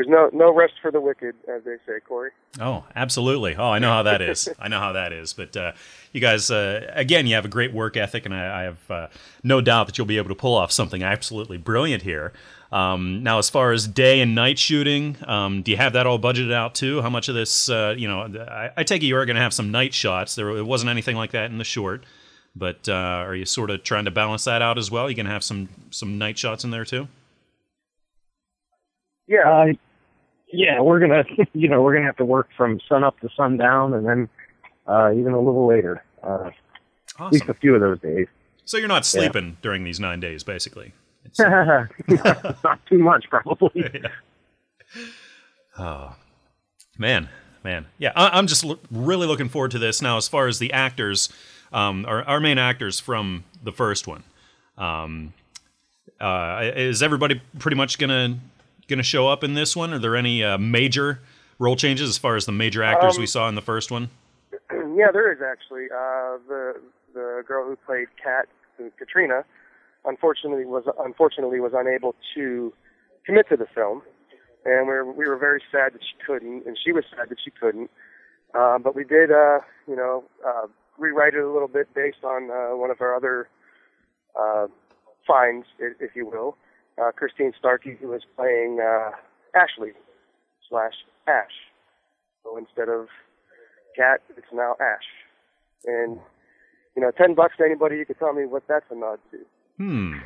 There's 0.02 0.32
no 0.32 0.36
no 0.36 0.52
rest 0.52 0.74
for 0.80 0.90
the 0.90 1.00
wicked, 1.00 1.34
as 1.48 1.62
they 1.64 1.76
say, 1.86 2.00
Corey. 2.06 2.30
Oh, 2.60 2.84
absolutely. 2.94 3.54
Oh, 3.56 3.70
I 3.70 3.78
know 3.78 3.90
how 3.90 4.02
that 4.02 4.20
is. 4.20 4.48
I 4.58 4.68
know 4.68 4.80
how 4.80 4.92
that 4.92 5.12
is. 5.12 5.32
But 5.32 5.56
uh, 5.56 5.72
you 6.12 6.20
guys, 6.20 6.50
uh, 6.50 6.90
again, 6.94 7.26
you 7.26 7.34
have 7.34 7.44
a 7.44 7.48
great 7.48 7.72
work 7.72 7.96
ethic, 7.96 8.24
and 8.24 8.34
I, 8.34 8.60
I 8.60 8.62
have 8.64 8.90
uh, 8.90 9.06
no 9.42 9.60
doubt 9.60 9.86
that 9.86 9.98
you'll 9.98 10.06
be 10.06 10.18
able 10.18 10.28
to 10.30 10.34
pull 10.34 10.56
off 10.56 10.72
something 10.72 11.02
absolutely 11.02 11.56
brilliant 11.56 12.02
here. 12.02 12.32
Um, 12.72 13.22
now, 13.22 13.38
as 13.38 13.50
far 13.50 13.72
as 13.72 13.86
day 13.86 14.20
and 14.20 14.34
night 14.34 14.58
shooting, 14.58 15.16
um, 15.26 15.62
do 15.62 15.70
you 15.70 15.76
have 15.76 15.92
that 15.92 16.06
all 16.06 16.18
budgeted 16.18 16.52
out 16.52 16.74
too? 16.74 17.02
How 17.02 17.10
much 17.10 17.28
of 17.28 17.34
this, 17.34 17.68
uh, 17.68 17.94
you 17.96 18.08
know, 18.08 18.22
I, 18.22 18.70
I 18.78 18.82
take 18.84 19.02
it 19.02 19.06
you 19.06 19.16
are 19.16 19.26
going 19.26 19.36
to 19.36 19.42
have 19.42 19.52
some 19.54 19.70
night 19.70 19.92
shots. 19.92 20.34
There 20.34 20.50
it 20.56 20.64
wasn't 20.64 20.90
anything 20.90 21.16
like 21.16 21.32
that 21.32 21.50
in 21.50 21.58
the 21.58 21.64
short, 21.64 22.04
but 22.56 22.88
uh, 22.88 22.92
are 22.92 23.34
you 23.34 23.44
sort 23.44 23.70
of 23.70 23.84
trying 23.84 24.06
to 24.06 24.10
balance 24.10 24.44
that 24.44 24.62
out 24.62 24.78
as 24.78 24.90
well? 24.90 25.08
You 25.10 25.14
going 25.16 25.26
to 25.26 25.32
have 25.32 25.44
some 25.44 25.68
some 25.90 26.16
night 26.16 26.38
shots 26.38 26.64
in 26.64 26.70
there 26.70 26.86
too? 26.86 27.08
Yeah, 29.28 29.48
Uh, 29.48 29.72
yeah, 30.52 30.80
we're 30.80 31.00
gonna, 31.00 31.24
you 31.54 31.68
know, 31.68 31.82
we're 31.82 31.94
gonna 31.94 32.06
have 32.06 32.16
to 32.16 32.24
work 32.24 32.48
from 32.56 32.80
sun 32.88 33.04
up 33.04 33.18
to 33.20 33.28
sundown, 33.36 33.94
and 33.94 34.06
then 34.06 34.28
uh, 34.86 35.12
even 35.12 35.32
a 35.32 35.40
little 35.40 35.66
later. 35.66 36.04
Uh, 36.22 36.50
at 37.18 37.32
least 37.32 37.48
a 37.48 37.54
few 37.54 37.74
of 37.74 37.80
those 37.80 38.00
days. 38.00 38.26
So 38.64 38.78
you're 38.78 38.88
not 38.88 39.04
sleeping 39.04 39.56
during 39.60 39.84
these 39.84 40.00
nine 40.00 40.20
days, 40.20 40.42
basically. 40.42 40.92
It's, 41.24 41.38
Not 41.38 42.84
too 42.86 42.98
much, 42.98 43.26
probably. 43.30 44.02
Oh, 45.78 46.16
man, 46.98 47.30
man, 47.64 47.86
yeah. 47.96 48.12
I, 48.14 48.36
I'm 48.36 48.46
just 48.46 48.62
lo- 48.62 48.78
really 48.90 49.26
looking 49.26 49.48
forward 49.48 49.70
to 49.70 49.78
this. 49.78 50.02
Now, 50.02 50.18
as 50.18 50.28
far 50.28 50.48
as 50.48 50.58
the 50.58 50.70
actors, 50.70 51.30
um, 51.72 52.04
our, 52.06 52.22
our 52.24 52.40
main 52.40 52.58
actors 52.58 53.00
from 53.00 53.44
the 53.62 53.72
first 53.72 54.06
one, 54.06 54.22
um, 54.76 55.32
uh, 56.20 56.72
is 56.76 57.02
everybody 57.02 57.40
pretty 57.58 57.76
much 57.76 57.98
gonna 57.98 58.38
gonna 58.92 59.02
show 59.02 59.28
up 59.28 59.42
in 59.42 59.54
this 59.54 59.74
one? 59.74 59.92
Are 59.92 59.98
there 59.98 60.16
any 60.16 60.44
uh, 60.44 60.58
major 60.58 61.20
role 61.58 61.76
changes 61.76 62.08
as 62.08 62.18
far 62.18 62.36
as 62.36 62.46
the 62.46 62.52
major 62.52 62.82
actors 62.82 63.16
we 63.16 63.24
Um, 63.24 63.28
saw 63.28 63.48
in 63.48 63.54
the 63.54 63.62
first 63.62 63.90
one? 63.90 64.10
yeah, 64.94 65.10
there 65.12 65.32
is 65.32 65.40
actually. 65.42 65.86
Uh, 65.86 66.38
the 66.48 66.80
the 67.14 67.42
girl 67.46 67.66
who 67.68 67.76
played 67.76 68.08
Kat, 68.22 68.48
Katrina, 68.98 69.44
unfortunately 70.04 70.64
was 70.64 70.84
unfortunately 71.04 71.60
was 71.60 71.72
unable 71.74 72.14
to 72.34 72.72
commit 73.26 73.48
to 73.48 73.56
the 73.56 73.66
film, 73.74 74.02
and 74.64 74.86
we 74.86 74.92
were 74.94 75.12
we 75.12 75.26
were 75.26 75.36
very 75.36 75.62
sad 75.70 75.94
that 75.94 76.02
she 76.02 76.14
couldn't, 76.26 76.66
and 76.66 76.78
she 76.82 76.92
was 76.92 77.04
sad 77.16 77.28
that 77.28 77.38
she 77.42 77.50
couldn't. 77.50 77.90
Uh, 78.54 78.78
but 78.78 78.94
we 78.94 79.02
did, 79.04 79.30
uh, 79.32 79.60
you 79.88 79.96
know, 79.96 80.24
uh, 80.46 80.66
rewrite 80.98 81.32
it 81.34 81.40
a 81.42 81.50
little 81.50 81.68
bit 81.68 81.92
based 81.94 82.22
on 82.22 82.50
uh, 82.50 82.76
one 82.76 82.90
of 82.90 83.00
our 83.00 83.14
other 83.16 83.48
uh, 84.38 84.66
finds, 85.26 85.66
if 85.78 86.14
you 86.14 86.26
will. 86.26 86.56
Uh, 87.00 87.10
Christine 87.10 87.52
Starkey, 87.58 87.96
who 88.00 88.08
was 88.08 88.22
playing 88.36 88.78
uh, 88.80 89.10
Ashley 89.54 89.92
slash 90.68 90.92
Ash. 91.26 91.52
So 92.42 92.56
instead 92.56 92.88
of 92.88 93.08
cat, 93.96 94.20
it's 94.36 94.46
now 94.52 94.76
Ash. 94.80 95.06
And 95.86 96.18
you 96.96 97.02
know, 97.02 97.10
ten 97.10 97.34
bucks 97.34 97.56
to 97.58 97.64
anybody, 97.64 97.96
you 97.96 98.06
could 98.06 98.18
tell 98.18 98.32
me 98.32 98.44
what 98.44 98.64
that's 98.68 98.84
a 98.90 98.94
nod 98.94 99.18
to. 99.30 99.38
Hmm. 99.78 100.18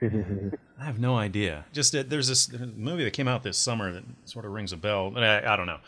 I 0.80 0.84
have 0.84 0.98
no 0.98 1.16
idea. 1.16 1.64
Just 1.72 1.94
uh, 1.94 2.04
there's 2.06 2.28
this 2.28 2.52
movie 2.76 3.04
that 3.04 3.12
came 3.12 3.28
out 3.28 3.42
this 3.42 3.56
summer 3.56 3.92
that 3.92 4.04
sort 4.24 4.44
of 4.44 4.52
rings 4.52 4.72
a 4.72 4.76
bell, 4.76 5.10
but 5.10 5.24
I, 5.24 5.54
I 5.54 5.56
don't 5.56 5.66
know. 5.66 5.78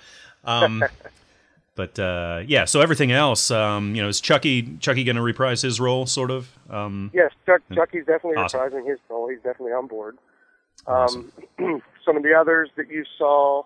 Um, 0.44 0.84
but 1.78 1.96
uh, 1.96 2.42
yeah, 2.44 2.64
so 2.64 2.80
everything 2.80 3.12
else, 3.12 3.52
um, 3.52 3.94
you 3.94 4.02
know, 4.02 4.08
is 4.08 4.20
Chucky 4.20 4.76
Chucky 4.78 5.04
going 5.04 5.14
to 5.14 5.22
reprise 5.22 5.62
his 5.62 5.78
role, 5.78 6.06
sort 6.06 6.32
of? 6.32 6.50
Um, 6.68 7.12
Yes, 7.14 7.30
Chuck, 7.46 7.62
Chucky's 7.72 8.04
definitely 8.04 8.34
Awesome. 8.36 8.58
reprising 8.58 8.90
his 8.90 8.98
role. 9.08 9.28
He's 9.28 9.38
definitely 9.38 9.70
on 9.74 9.86
board. 9.86 10.18
Um, 10.88 11.30
some 12.04 12.16
of 12.16 12.24
the 12.24 12.34
others 12.34 12.68
that 12.76 12.90
you 12.90 13.04
saw 13.16 13.62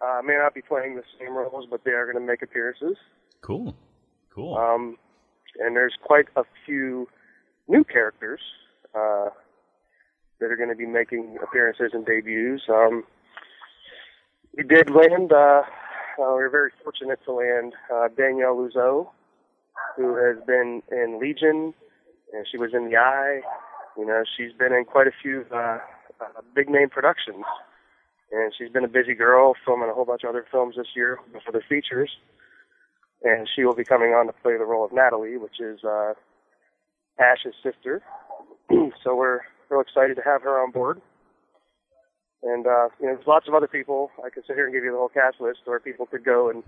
uh, 0.00 0.20
may 0.24 0.34
not 0.34 0.54
be 0.54 0.62
playing 0.62 0.94
the 0.94 1.02
same 1.18 1.34
roles, 1.34 1.66
but 1.68 1.82
they 1.84 1.90
are 1.90 2.04
going 2.10 2.24
to 2.24 2.24
make 2.24 2.42
appearances. 2.42 2.96
cool, 3.40 3.74
cool. 4.32 4.56
Um, 4.56 4.96
and 5.58 5.74
there's 5.74 5.94
quite 6.00 6.26
a 6.36 6.44
few 6.64 7.08
new 7.66 7.82
characters 7.82 8.40
uh, 8.94 9.30
that 10.38 10.46
are 10.52 10.56
going 10.56 10.68
to 10.68 10.76
be 10.76 10.86
making 10.86 11.38
appearances 11.42 11.90
and 11.92 12.06
debuts. 12.06 12.62
Um, 12.68 13.02
we 14.56 14.62
did 14.62 14.90
land. 14.90 15.32
Uh, 16.22 16.36
we 16.36 16.42
were 16.42 16.50
very 16.50 16.70
fortunate 16.84 17.18
to 17.24 17.32
land 17.32 17.72
uh, 17.92 18.08
Danielle 18.16 18.54
Luzo, 18.54 19.08
who 19.96 20.14
has 20.16 20.36
been 20.46 20.82
in 20.92 21.18
Legion, 21.20 21.74
and 22.32 22.46
she 22.50 22.58
was 22.58 22.70
in 22.72 22.88
The 22.88 22.96
Eye. 22.96 23.40
You 23.98 24.06
know, 24.06 24.22
she's 24.36 24.52
been 24.52 24.72
in 24.72 24.84
quite 24.84 25.08
a 25.08 25.12
few 25.22 25.44
uh, 25.52 25.78
uh, 26.20 26.40
big 26.54 26.70
name 26.70 26.88
productions, 26.90 27.44
and 28.30 28.52
she's 28.56 28.70
been 28.70 28.84
a 28.84 28.88
busy 28.88 29.14
girl, 29.14 29.54
filming 29.64 29.90
a 29.90 29.94
whole 29.94 30.04
bunch 30.04 30.22
of 30.22 30.30
other 30.30 30.46
films 30.50 30.76
this 30.76 30.88
year 30.94 31.18
for 31.44 31.50
the 31.50 31.60
features 31.68 32.10
and 33.24 33.48
she 33.54 33.64
will 33.64 33.74
be 33.74 33.84
coming 33.84 34.10
on 34.10 34.26
to 34.26 34.32
play 34.32 34.56
the 34.56 34.64
role 34.64 34.84
of 34.84 34.92
Natalie, 34.92 35.36
which 35.36 35.60
is 35.60 35.80
uh, 35.84 36.14
Ash's 37.18 37.54
sister. 37.62 38.02
so 39.04 39.14
we're 39.14 39.40
real 39.68 39.80
excited 39.80 40.16
to 40.16 40.22
have 40.22 40.42
her 40.42 40.60
on 40.60 40.70
board. 40.70 41.00
And 42.42 42.66
uh, 42.66 42.88
you 43.00 43.06
know, 43.06 43.14
there's 43.14 43.26
lots 43.26 43.46
of 43.48 43.54
other 43.54 43.68
people. 43.68 44.10
I 44.24 44.30
could 44.30 44.44
sit 44.46 44.56
here 44.56 44.64
and 44.64 44.74
give 44.74 44.84
you 44.84 44.90
the 44.90 44.98
whole 44.98 45.08
cast 45.08 45.40
list, 45.40 45.60
where 45.64 45.78
people 45.78 46.06
could 46.06 46.24
go 46.24 46.50
and 46.50 46.62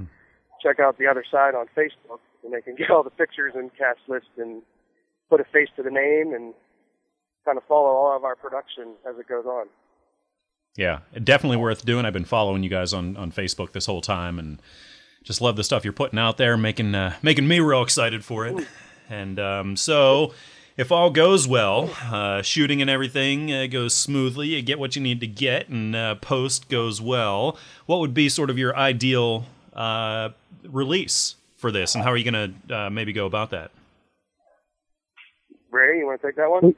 check 0.62 0.78
out 0.80 0.98
the 0.98 1.06
other 1.06 1.24
side 1.30 1.54
on 1.54 1.66
Facebook, 1.76 2.20
and 2.44 2.52
they 2.52 2.60
can 2.60 2.74
get 2.76 2.90
all 2.90 3.02
the 3.02 3.10
pictures 3.10 3.52
and 3.56 3.70
cast 3.76 4.00
list 4.08 4.26
and 4.38 4.62
put 5.28 5.40
a 5.40 5.44
face 5.44 5.68
to 5.76 5.82
the 5.82 5.90
name 5.90 6.32
and 6.32 6.54
kind 7.44 7.58
of 7.58 7.64
follow 7.64 7.90
all 7.90 8.16
of 8.16 8.24
our 8.24 8.36
production 8.36 8.94
as 9.08 9.18
it 9.18 9.28
goes 9.28 9.44
on. 9.46 9.66
Yeah, 10.76 11.00
definitely 11.22 11.58
worth 11.58 11.84
doing. 11.84 12.04
I've 12.04 12.12
been 12.12 12.24
following 12.24 12.62
you 12.62 12.70
guys 12.70 12.92
on, 12.92 13.16
on 13.16 13.30
Facebook 13.30 13.72
this 13.72 13.86
whole 13.86 14.00
time, 14.00 14.38
and 14.38 14.60
just 15.22 15.40
love 15.40 15.56
the 15.56 15.64
stuff 15.64 15.84
you're 15.84 15.92
putting 15.92 16.18
out 16.18 16.36
there, 16.36 16.56
making 16.56 16.94
uh, 16.94 17.14
making 17.22 17.46
me 17.46 17.60
real 17.60 17.82
excited 17.82 18.24
for 18.24 18.46
it. 18.46 18.66
And 19.08 19.38
um, 19.38 19.76
so, 19.76 20.32
if 20.76 20.90
all 20.90 21.10
goes 21.10 21.46
well, 21.46 21.90
uh, 22.02 22.42
shooting 22.42 22.80
and 22.80 22.90
everything 22.90 23.52
uh, 23.52 23.66
goes 23.66 23.94
smoothly, 23.94 24.48
you 24.48 24.62
get 24.62 24.78
what 24.78 24.96
you 24.96 25.02
need 25.02 25.20
to 25.20 25.26
get, 25.26 25.68
and 25.68 25.94
uh, 25.94 26.14
post 26.16 26.68
goes 26.68 27.00
well. 27.00 27.56
What 27.86 28.00
would 28.00 28.14
be 28.14 28.28
sort 28.28 28.50
of 28.50 28.58
your 28.58 28.76
ideal 28.76 29.46
uh, 29.72 30.30
release 30.68 31.36
for 31.56 31.70
this, 31.70 31.94
and 31.94 32.02
how 32.02 32.10
are 32.10 32.16
you 32.16 32.30
going 32.30 32.54
to 32.68 32.76
uh, 32.76 32.90
maybe 32.90 33.12
go 33.12 33.26
about 33.26 33.50
that? 33.50 33.70
Ray, 35.70 35.98
you 35.98 36.06
want 36.06 36.20
to 36.20 36.26
take 36.28 36.36
that 36.36 36.50
one? 36.50 36.74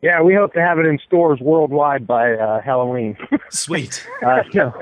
Yeah, 0.00 0.22
we 0.22 0.34
hope 0.34 0.52
to 0.54 0.60
have 0.60 0.78
it 0.78 0.86
in 0.86 0.98
stores 1.06 1.40
worldwide 1.40 2.06
by 2.06 2.32
uh, 2.34 2.60
Halloween. 2.60 3.16
Sweet. 3.50 4.06
uh, 4.24 4.42
no, 4.54 4.72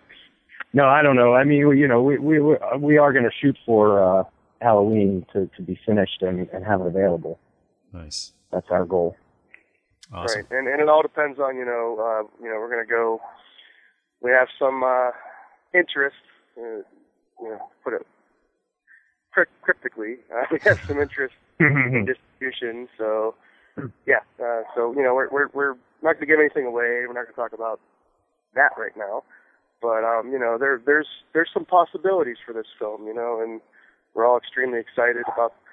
no, 0.72 0.86
I 0.88 1.02
don't 1.02 1.16
know. 1.16 1.34
I 1.34 1.44
mean, 1.44 1.68
we- 1.68 1.78
you 1.80 1.86
know, 1.86 2.02
we 2.02 2.18
we 2.18 2.40
we 2.40 2.56
we 2.78 2.98
are 2.98 3.12
going 3.12 3.24
to 3.24 3.30
shoot 3.40 3.56
for 3.64 4.02
uh, 4.02 4.24
Halloween 4.60 5.24
to 5.32 5.48
to 5.56 5.62
be 5.62 5.78
finished 5.86 6.22
and, 6.22 6.48
and 6.52 6.64
have 6.64 6.80
it 6.80 6.86
available. 6.88 7.38
Nice. 7.92 8.32
That's 8.52 8.66
our 8.70 8.84
goal. 8.84 9.16
Awesome. 10.12 10.42
Right, 10.50 10.58
and 10.58 10.68
and 10.68 10.80
it 10.80 10.88
all 10.88 11.02
depends 11.02 11.38
on 11.38 11.56
you 11.56 11.64
know 11.64 11.96
uh, 12.00 12.22
you 12.42 12.50
know 12.50 12.58
we're 12.58 12.70
gonna 12.70 12.86
go. 12.86 13.20
We 14.20 14.30
have 14.32 14.48
some 14.58 14.82
uh, 14.82 15.10
interest, 15.72 16.16
uh, 16.58 16.82
you 17.40 17.48
know, 17.48 17.58
put 17.82 17.94
it 17.94 18.06
crypt- 19.32 19.62
cryptically. 19.62 20.16
Uh, 20.32 20.46
we 20.50 20.58
have 20.64 20.80
some 20.86 21.00
interest 21.00 21.34
in 21.60 22.06
distribution, 22.06 22.88
so 22.98 23.34
yeah. 24.06 24.20
Uh, 24.42 24.62
so 24.74 24.92
you 24.96 25.02
know 25.02 25.14
we're 25.14 25.28
we're 25.30 25.48
we're 25.54 25.74
not 26.02 26.14
gonna 26.14 26.26
give 26.26 26.40
anything 26.40 26.66
away. 26.66 27.06
We're 27.06 27.14
not 27.14 27.24
gonna 27.26 27.48
talk 27.48 27.52
about 27.52 27.80
that 28.54 28.72
right 28.76 28.96
now, 28.96 29.22
but 29.80 30.02
um, 30.04 30.32
you 30.32 30.38
know 30.38 30.58
there 30.58 30.80
there's 30.84 31.08
there's 31.32 31.50
some 31.54 31.64
possibilities 31.64 32.36
for 32.44 32.52
this 32.52 32.66
film, 32.78 33.06
you 33.06 33.14
know, 33.14 33.40
and 33.42 33.60
we're 34.14 34.26
all 34.26 34.36
extremely 34.38 34.80
excited 34.80 35.22
about 35.32 35.52
the 35.54 35.69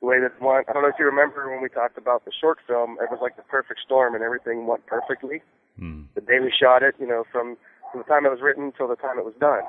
way 0.00 0.20
that 0.20 0.40
went. 0.40 0.68
I 0.68 0.72
don't 0.72 0.82
know 0.82 0.88
if 0.88 0.98
you 0.98 1.06
remember 1.06 1.50
when 1.50 1.62
we 1.62 1.68
talked 1.68 1.98
about 1.98 2.24
the 2.24 2.32
short 2.32 2.58
film, 2.66 2.98
it 3.02 3.10
was 3.10 3.18
like 3.20 3.36
the 3.36 3.42
perfect 3.42 3.80
storm 3.84 4.14
and 4.14 4.22
everything 4.22 4.66
went 4.66 4.86
perfectly. 4.86 5.42
Hmm. 5.78 6.02
The 6.14 6.20
day 6.20 6.38
we 6.40 6.52
shot 6.52 6.82
it, 6.82 6.94
you 6.98 7.06
know, 7.06 7.24
from, 7.32 7.56
from 7.90 8.00
the 8.02 8.08
time 8.08 8.26
it 8.26 8.30
was 8.30 8.40
written 8.42 8.72
till 8.76 8.88
the 8.88 8.96
time 8.96 9.18
it 9.18 9.24
was 9.24 9.34
done. 9.40 9.62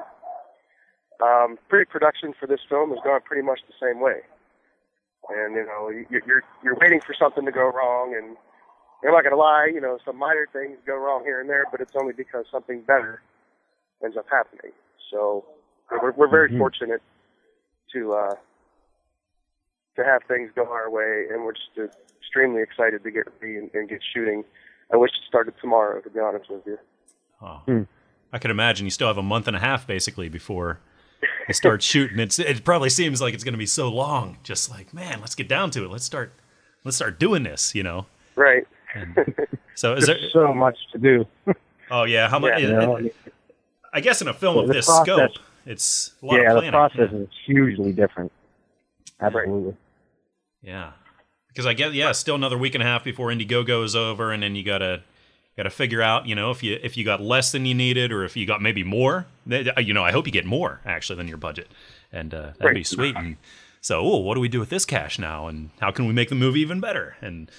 Um, 1.22 1.58
pre-production 1.68 2.34
for 2.40 2.48
this 2.48 2.62
film 2.70 2.92
has 2.92 3.00
gone 3.04 3.20
pretty 3.26 3.42
much 3.44 3.60
the 3.68 3.74
same 3.82 4.00
way. 4.00 4.22
And, 5.30 5.56
you 5.56 5.66
know, 5.66 5.90
you- 5.90 6.06
you're, 6.26 6.44
you're 6.64 6.78
waiting 6.80 7.02
for 7.02 7.14
something 7.14 7.46
to 7.46 7.52
go 7.52 7.68
wrong 7.70 8.16
and 8.16 8.38
I'm 9.04 9.12
not 9.14 9.22
to 9.22 9.36
lie, 9.36 9.70
you 9.74 9.80
know, 9.82 9.98
some 10.04 10.18
minor 10.18 10.48
things 10.52 10.78
go 10.86 10.96
wrong 10.98 11.24
here 11.24 11.40
and 11.40 11.50
there, 11.50 11.66
but 11.72 11.80
it's 11.82 11.96
only 11.96 12.14
because 12.14 12.46
something 12.52 12.82
better 12.82 13.22
ends 14.04 14.18
up 14.18 14.26
happening. 14.30 14.72
So 15.12 15.46
we're, 15.92 16.12
we're 16.12 16.28
very 16.30 16.50
Mhm. 16.52 16.58
fortunate 16.58 17.02
to, 17.94 18.14
uh, 18.14 18.36
to 20.00 20.06
have 20.06 20.22
things 20.28 20.52
go 20.56 20.66
our 20.66 20.90
way, 20.90 21.26
and 21.32 21.44
we're 21.44 21.54
just 21.54 21.70
uh, 21.78 21.84
extremely 22.20 22.62
excited 22.62 23.04
to 23.04 23.12
get 23.12 23.24
ready 23.42 23.58
and, 23.58 23.70
and 23.74 23.88
get 23.90 24.02
shooting. 24.14 24.44
I 24.92 24.98
wish 24.98 25.12
it 25.12 25.28
started 25.28 25.54
tomorrow, 25.62 26.02
to 26.02 26.10
be 26.10 26.20
honest 26.20 26.50
with 26.50 26.62
you. 26.66 26.78
Oh. 27.42 27.62
Hmm. 27.66 27.84
I 28.34 28.38
could 28.40 28.52
imagine 28.52 28.86
you 28.86 28.92
still 28.92 29.08
have 29.08 29.18
a 29.18 29.24
month 29.24 29.48
and 29.48 29.56
a 29.56 29.60
half 29.60 29.88
basically 29.88 30.30
before 30.30 30.80
you 31.48 31.54
start 31.54 31.82
shooting. 31.92 32.20
It's 32.20 32.38
it 32.38 32.64
probably 32.64 32.90
seems 32.90 33.22
like 33.22 33.34
it's 33.34 33.44
going 33.44 33.54
to 33.54 33.58
be 33.60 33.66
so 33.66 33.90
long. 33.90 34.38
Just 34.44 34.70
like 34.70 34.94
man, 34.94 35.20
let's 35.22 35.34
get 35.36 35.48
down 35.48 35.72
to 35.72 35.84
it. 35.86 35.90
Let's 35.92 36.04
start. 36.06 36.32
Let's 36.84 36.98
start 36.98 37.20
doing 37.20 37.44
this. 37.44 37.74
You 37.74 37.84
know. 37.84 38.06
Right. 38.36 38.68
So 39.76 39.94
is 39.94 40.08
there? 40.08 40.18
There's 40.20 40.34
so 40.34 40.54
much 40.54 40.78
to 40.92 40.98
do. 40.98 41.26
Oh 41.92 42.04
yeah. 42.04 42.28
How 42.30 42.38
much? 42.38 42.52
Yeah. 42.62 42.68
You 42.68 42.74
know? 42.74 43.10
I 43.94 44.02
guess 44.02 44.22
in 44.22 44.28
a 44.28 44.34
film 44.34 44.58
Yeah, 44.58 44.62
of 44.64 44.68
this 44.68 44.86
process- 44.86 45.06
scope, 45.06 45.32
it's 45.66 46.14
a 46.22 46.26
lot 46.26 46.34
yeah, 46.36 46.40
of 46.42 46.46
the 46.48 46.70
planning. 46.70 46.72
process 46.72 47.12
is 47.14 47.28
hugely 47.46 47.94
different. 47.94 48.32
Absolutely. 49.20 49.76
Yeah, 50.62 50.92
because 51.50 51.66
I 51.66 51.74
get 51.74 51.94
yeah, 51.94 52.12
still 52.12 52.36
another 52.36 52.58
week 52.58 52.76
and 52.76 52.84
a 52.84 52.86
half 52.86 53.04
before 53.04 53.30
Indiegogo 53.30 53.84
is 53.84 53.96
over, 53.96 54.32
and 54.32 54.44
then 54.44 54.56
you 54.56 54.64
gotta 54.64 55.02
gotta 55.58 55.70
figure 55.70 56.02
out 56.02 56.28
you 56.28 56.36
know 56.36 56.52
if 56.52 56.64
you 56.64 56.80
if 56.82 56.98
you 56.98 57.04
got 57.04 57.22
less 57.22 57.52
than 57.52 57.66
you 57.66 57.74
needed 57.74 58.12
or 58.12 58.24
if 58.24 58.36
you 58.36 58.46
got 58.46 58.62
maybe 58.62 58.84
more. 58.84 59.26
You 59.46 59.94
know, 59.94 60.04
I 60.04 60.12
hope 60.12 60.28
you 60.28 60.32
get 60.32 60.46
more 60.46 60.80
actually 60.86 61.18
than 61.18 61.28
your 61.28 61.38
budget, 61.38 61.70
and 62.12 62.34
uh, 62.34 62.52
that'd 62.58 62.76
be 62.76 62.84
sweet. 62.84 63.16
And 63.16 63.38
so, 63.82 64.02
oh, 64.02 64.18
what 64.18 64.36
do 64.36 64.42
we 64.42 64.50
do 64.50 64.60
with 64.60 64.70
this 64.70 64.86
cash 64.86 65.18
now, 65.18 65.48
and 65.48 65.70
how 65.80 65.92
can 65.92 66.06
we 66.06 66.14
make 66.14 66.30
the 66.30 66.36
movie 66.36 66.60
even 66.60 66.80
better, 66.80 67.16
and 67.22 67.50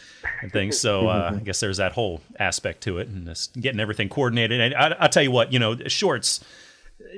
and 0.42 0.52
things. 0.52 0.78
So 0.78 1.08
uh, 1.08 1.32
I 1.36 1.38
guess 1.40 1.60
there's 1.60 1.78
that 1.78 1.92
whole 1.92 2.20
aspect 2.38 2.82
to 2.82 2.98
it, 2.98 3.08
and 3.08 3.26
just 3.26 3.58
getting 3.58 3.80
everything 3.80 4.08
coordinated. 4.08 4.60
And 4.60 4.74
I, 4.74 4.96
I'll 5.00 5.08
tell 5.08 5.22
you 5.22 5.30
what, 5.30 5.52
you 5.52 5.58
know, 5.58 5.76
shorts 5.88 6.44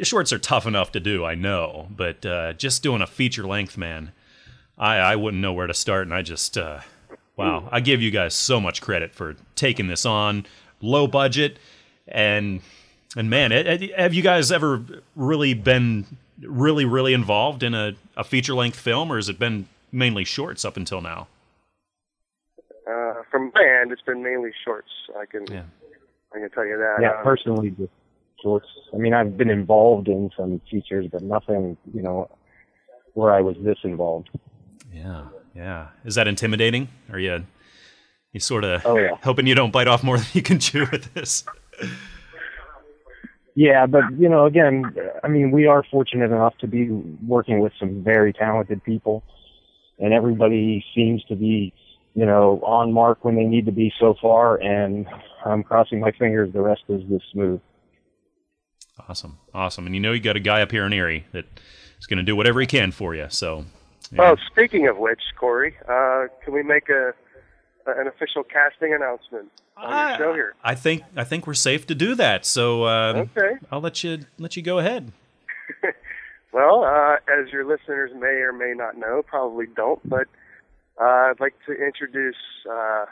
shorts 0.02 0.32
are 0.32 0.38
tough 0.38 0.66
enough 0.66 0.92
to 0.92 1.00
do, 1.00 1.24
I 1.24 1.34
know, 1.34 1.88
but 1.90 2.24
uh, 2.24 2.52
just 2.54 2.82
doing 2.82 3.02
a 3.02 3.06
feature 3.06 3.46
length, 3.46 3.76
man, 3.76 4.12
I, 4.82 4.96
I 4.96 5.16
wouldn't 5.16 5.40
know 5.40 5.52
where 5.52 5.68
to 5.68 5.74
start. 5.74 6.02
And 6.08 6.12
I 6.12 6.22
just, 6.22 6.58
uh, 6.58 6.80
wow, 7.36 7.68
I 7.70 7.78
give 7.80 8.02
you 8.02 8.10
guys 8.10 8.34
so 8.34 8.60
much 8.60 8.82
credit 8.82 9.14
for 9.14 9.36
taking 9.54 9.86
this 9.86 10.04
on, 10.04 10.44
low 10.80 11.06
budget, 11.06 11.58
and 12.08 12.60
and 13.16 13.30
man, 13.30 13.52
it, 13.52 13.66
it- 13.82 13.98
have 13.98 14.12
you 14.12 14.22
guys 14.22 14.50
ever 14.50 14.82
really 15.14 15.54
been 15.54 16.04
really 16.42 16.84
really 16.84 17.12
involved 17.14 17.62
in 17.62 17.74
a, 17.74 17.94
a 18.16 18.24
feature 18.24 18.54
length 18.54 18.78
film, 18.78 19.12
or 19.12 19.16
has 19.16 19.28
it 19.28 19.38
been 19.38 19.68
mainly 19.92 20.24
shorts 20.24 20.64
up 20.64 20.76
until 20.76 21.00
now? 21.00 21.28
Uh, 22.90 23.22
from 23.30 23.52
my 23.54 23.64
end, 23.80 23.92
it's 23.92 24.02
been 24.02 24.22
mainly 24.22 24.50
shorts. 24.64 24.88
I 25.16 25.26
can 25.26 25.46
Yeah. 25.46 25.62
I 26.34 26.38
can 26.40 26.50
tell 26.50 26.66
you 26.66 26.76
that. 26.78 26.96
Yeah, 27.00 27.18
Um, 27.18 27.22
personally, 27.22 27.70
just 27.70 27.92
shorts. 28.42 28.66
I 28.92 28.96
mean, 28.96 29.14
I've 29.14 29.36
been 29.36 29.50
involved 29.50 30.08
in 30.08 30.30
some 30.36 30.60
features, 30.68 31.06
but 31.12 31.22
nothing, 31.22 31.76
you 31.94 32.02
know, 32.02 32.28
where 33.14 33.32
I 33.32 33.40
was 33.42 33.54
this 33.60 33.78
involved. 33.84 34.30
Yeah, 34.92 35.28
yeah. 35.54 35.88
Is 36.04 36.14
that 36.16 36.28
intimidating? 36.28 36.88
Are 37.10 37.18
you 37.18 37.44
you 38.32 38.40
sort 38.40 38.64
of 38.64 38.84
Oh, 38.86 38.96
yeah. 38.98 39.10
hoping 39.22 39.46
you 39.46 39.54
don't 39.54 39.72
bite 39.72 39.88
off 39.88 40.02
more 40.02 40.16
than 40.18 40.26
you 40.32 40.42
can 40.42 40.58
chew 40.58 40.86
with 40.90 41.12
this? 41.14 41.44
Yeah, 43.54 43.86
but 43.86 44.04
you 44.18 44.28
know, 44.28 44.46
again, 44.46 44.84
I 45.22 45.28
mean, 45.28 45.50
we 45.50 45.66
are 45.66 45.84
fortunate 45.90 46.30
enough 46.30 46.56
to 46.58 46.66
be 46.66 46.88
working 47.26 47.60
with 47.60 47.72
some 47.78 48.02
very 48.02 48.32
talented 48.32 48.82
people, 48.82 49.22
and 49.98 50.14
everybody 50.14 50.82
seems 50.94 51.22
to 51.24 51.36
be, 51.36 51.74
you 52.14 52.24
know, 52.24 52.60
on 52.64 52.92
mark 52.94 53.24
when 53.24 53.36
they 53.36 53.44
need 53.44 53.66
to 53.66 53.72
be 53.72 53.92
so 54.00 54.14
far. 54.22 54.56
And 54.56 55.06
I'm 55.44 55.62
crossing 55.62 56.00
my 56.00 56.12
fingers 56.12 56.50
the 56.54 56.62
rest 56.62 56.82
is 56.88 57.02
this 57.10 57.20
smooth. 57.32 57.60
Awesome, 59.08 59.38
awesome, 59.52 59.84
and 59.84 59.94
you 59.94 60.00
know 60.00 60.12
you 60.12 60.20
got 60.20 60.36
a 60.36 60.40
guy 60.40 60.62
up 60.62 60.70
here 60.70 60.86
in 60.86 60.92
Erie 60.94 61.26
that 61.32 61.44
is 61.98 62.06
going 62.06 62.18
to 62.18 62.22
do 62.22 62.34
whatever 62.34 62.60
he 62.60 62.66
can 62.66 62.90
for 62.90 63.14
you. 63.14 63.26
So, 63.28 63.66
yeah. 64.10 64.22
Oh, 64.32 64.36
speaking 64.50 64.88
of 64.88 64.96
which, 64.98 65.20
Corey, 65.38 65.74
uh, 65.88 66.26
can 66.44 66.52
we 66.54 66.62
make 66.62 66.88
a 66.88 67.12
an 67.86 68.06
official 68.06 68.42
casting 68.44 68.94
announcement 68.94 69.50
on 69.76 69.92
I- 69.92 70.08
your 70.10 70.18
show 70.18 70.34
here? 70.34 70.54
I 70.64 70.74
think 70.74 71.02
I 71.16 71.24
think 71.24 71.46
we're 71.46 71.54
safe 71.54 71.86
to 71.88 71.94
do 71.94 72.14
that. 72.16 72.44
So 72.46 72.84
uh, 72.84 73.26
Okay. 73.36 73.56
I'll 73.70 73.80
let 73.80 74.02
you 74.04 74.20
let 74.38 74.56
you 74.56 74.62
go 74.62 74.78
ahead. 74.78 75.12
Well, 76.54 76.84
uh, 76.84 77.14
as 77.32 77.50
your 77.50 77.64
listeners 77.64 78.10
may 78.14 78.42
or 78.44 78.52
may 78.52 78.74
not 78.76 78.94
know, 78.98 79.22
probably 79.26 79.64
don't, 79.74 80.06
but 80.06 80.26
uh, 81.00 81.30
I'd 81.30 81.40
like 81.40 81.54
to 81.64 81.72
introduce 81.72 82.36
uh, 82.70 83.06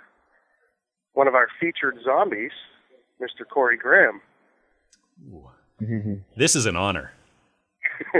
one 1.15 1.27
of 1.27 1.35
our 1.35 1.49
featured 1.59 1.97
zombies, 2.05 2.51
Mr. 3.19 3.49
Corey 3.51 3.79
Graham. 3.79 4.21
This 6.37 6.55
is 6.55 6.67
an 6.67 6.77
honor. 6.77 7.13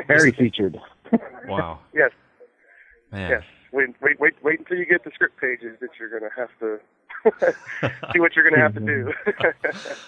Very 0.07 0.33
featured. 0.33 0.79
Wow, 1.47 1.81
Yes, 1.95 2.13
man. 3.13 3.31
yes. 3.31 3.43
Wait, 3.73 3.89
wait, 4.03 4.19
wait, 4.19 4.35
wait 4.43 4.59
until 4.59 4.77
you 4.77 4.85
get 4.87 5.05
the 5.05 5.11
script 5.15 5.41
pages 5.41 5.77
that 5.81 5.91
you're 5.99 6.09
going 6.09 6.23
to 6.23 6.37
have 6.37 6.49
to 6.59 6.81
see 8.13 8.19
what 8.19 8.35
you're 8.35 8.49
going 8.49 8.57
to 8.57 8.61
have 8.61 8.75
to 8.75 8.81
do. 8.81 9.13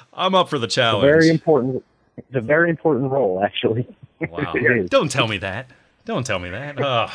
I'm 0.12 0.35
up 0.35 0.49
for 0.49 0.59
the 0.59 0.66
A 0.66 0.71
challenge. 0.71 1.04
very 1.04 1.28
important. 1.28 1.85
It's 2.16 2.35
a 2.35 2.40
very 2.40 2.71
important 2.71 3.11
role, 3.11 3.40
actually. 3.42 3.87
Wow. 4.21 4.52
It 4.54 4.85
is. 4.85 4.90
Don't 4.90 5.11
tell 5.11 5.28
me 5.28 5.38
that. 5.38 5.71
Don't 6.04 6.26
tell 6.26 6.38
me 6.40 6.50
that. 6.50 6.80
Oh, 6.80 7.09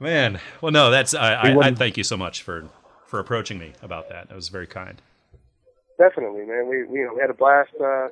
man. 0.00 0.40
Well, 0.60 0.72
no, 0.72 0.90
that's 0.90 1.14
I, 1.14 1.34
I, 1.34 1.58
I 1.68 1.74
thank 1.74 1.96
you 1.96 2.04
so 2.04 2.16
much 2.16 2.42
for 2.42 2.68
for 3.06 3.18
approaching 3.20 3.58
me 3.58 3.72
about 3.82 4.08
that. 4.08 4.28
That 4.28 4.34
was 4.34 4.48
very 4.48 4.66
kind. 4.66 5.00
Definitely, 5.98 6.44
man. 6.46 6.68
We, 6.68 6.84
we 6.84 7.00
you 7.00 7.06
know 7.06 7.14
we 7.14 7.20
had 7.20 7.30
a 7.30 7.34
blast. 7.34 7.70
Uh, 7.82 8.08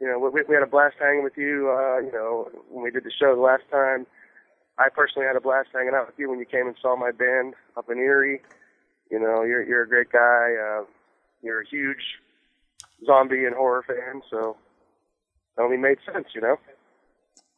you 0.00 0.06
know, 0.06 0.18
we, 0.18 0.42
we 0.48 0.54
had 0.54 0.62
a 0.62 0.66
blast 0.66 0.96
hanging 0.98 1.22
with 1.22 1.36
you. 1.36 1.70
Uh, 1.70 1.98
you 1.98 2.12
know, 2.12 2.48
when 2.70 2.82
we 2.84 2.90
did 2.90 3.04
the 3.04 3.10
show 3.10 3.34
the 3.34 3.40
last 3.40 3.64
time, 3.70 4.06
I 4.78 4.88
personally 4.88 5.26
had 5.26 5.36
a 5.36 5.40
blast 5.40 5.68
hanging 5.72 5.92
out 5.94 6.06
with 6.06 6.18
you 6.18 6.30
when 6.30 6.38
you 6.38 6.46
came 6.46 6.66
and 6.66 6.76
saw 6.80 6.96
my 6.96 7.10
band 7.10 7.54
up 7.76 7.90
in 7.90 7.98
Erie. 7.98 8.40
You 9.10 9.20
know, 9.20 9.42
you're 9.42 9.62
you're 9.62 9.82
a 9.82 9.88
great 9.88 10.10
guy. 10.10 10.54
Uh, 10.54 10.84
you're 11.42 11.60
a 11.60 11.68
huge 11.68 12.18
zombie 13.04 13.44
and 13.44 13.54
horror 13.54 13.84
fan, 13.86 14.22
so 14.30 14.56
it 15.58 15.60
only 15.60 15.76
made 15.76 15.98
sense. 16.10 16.28
You 16.34 16.40
know. 16.40 16.56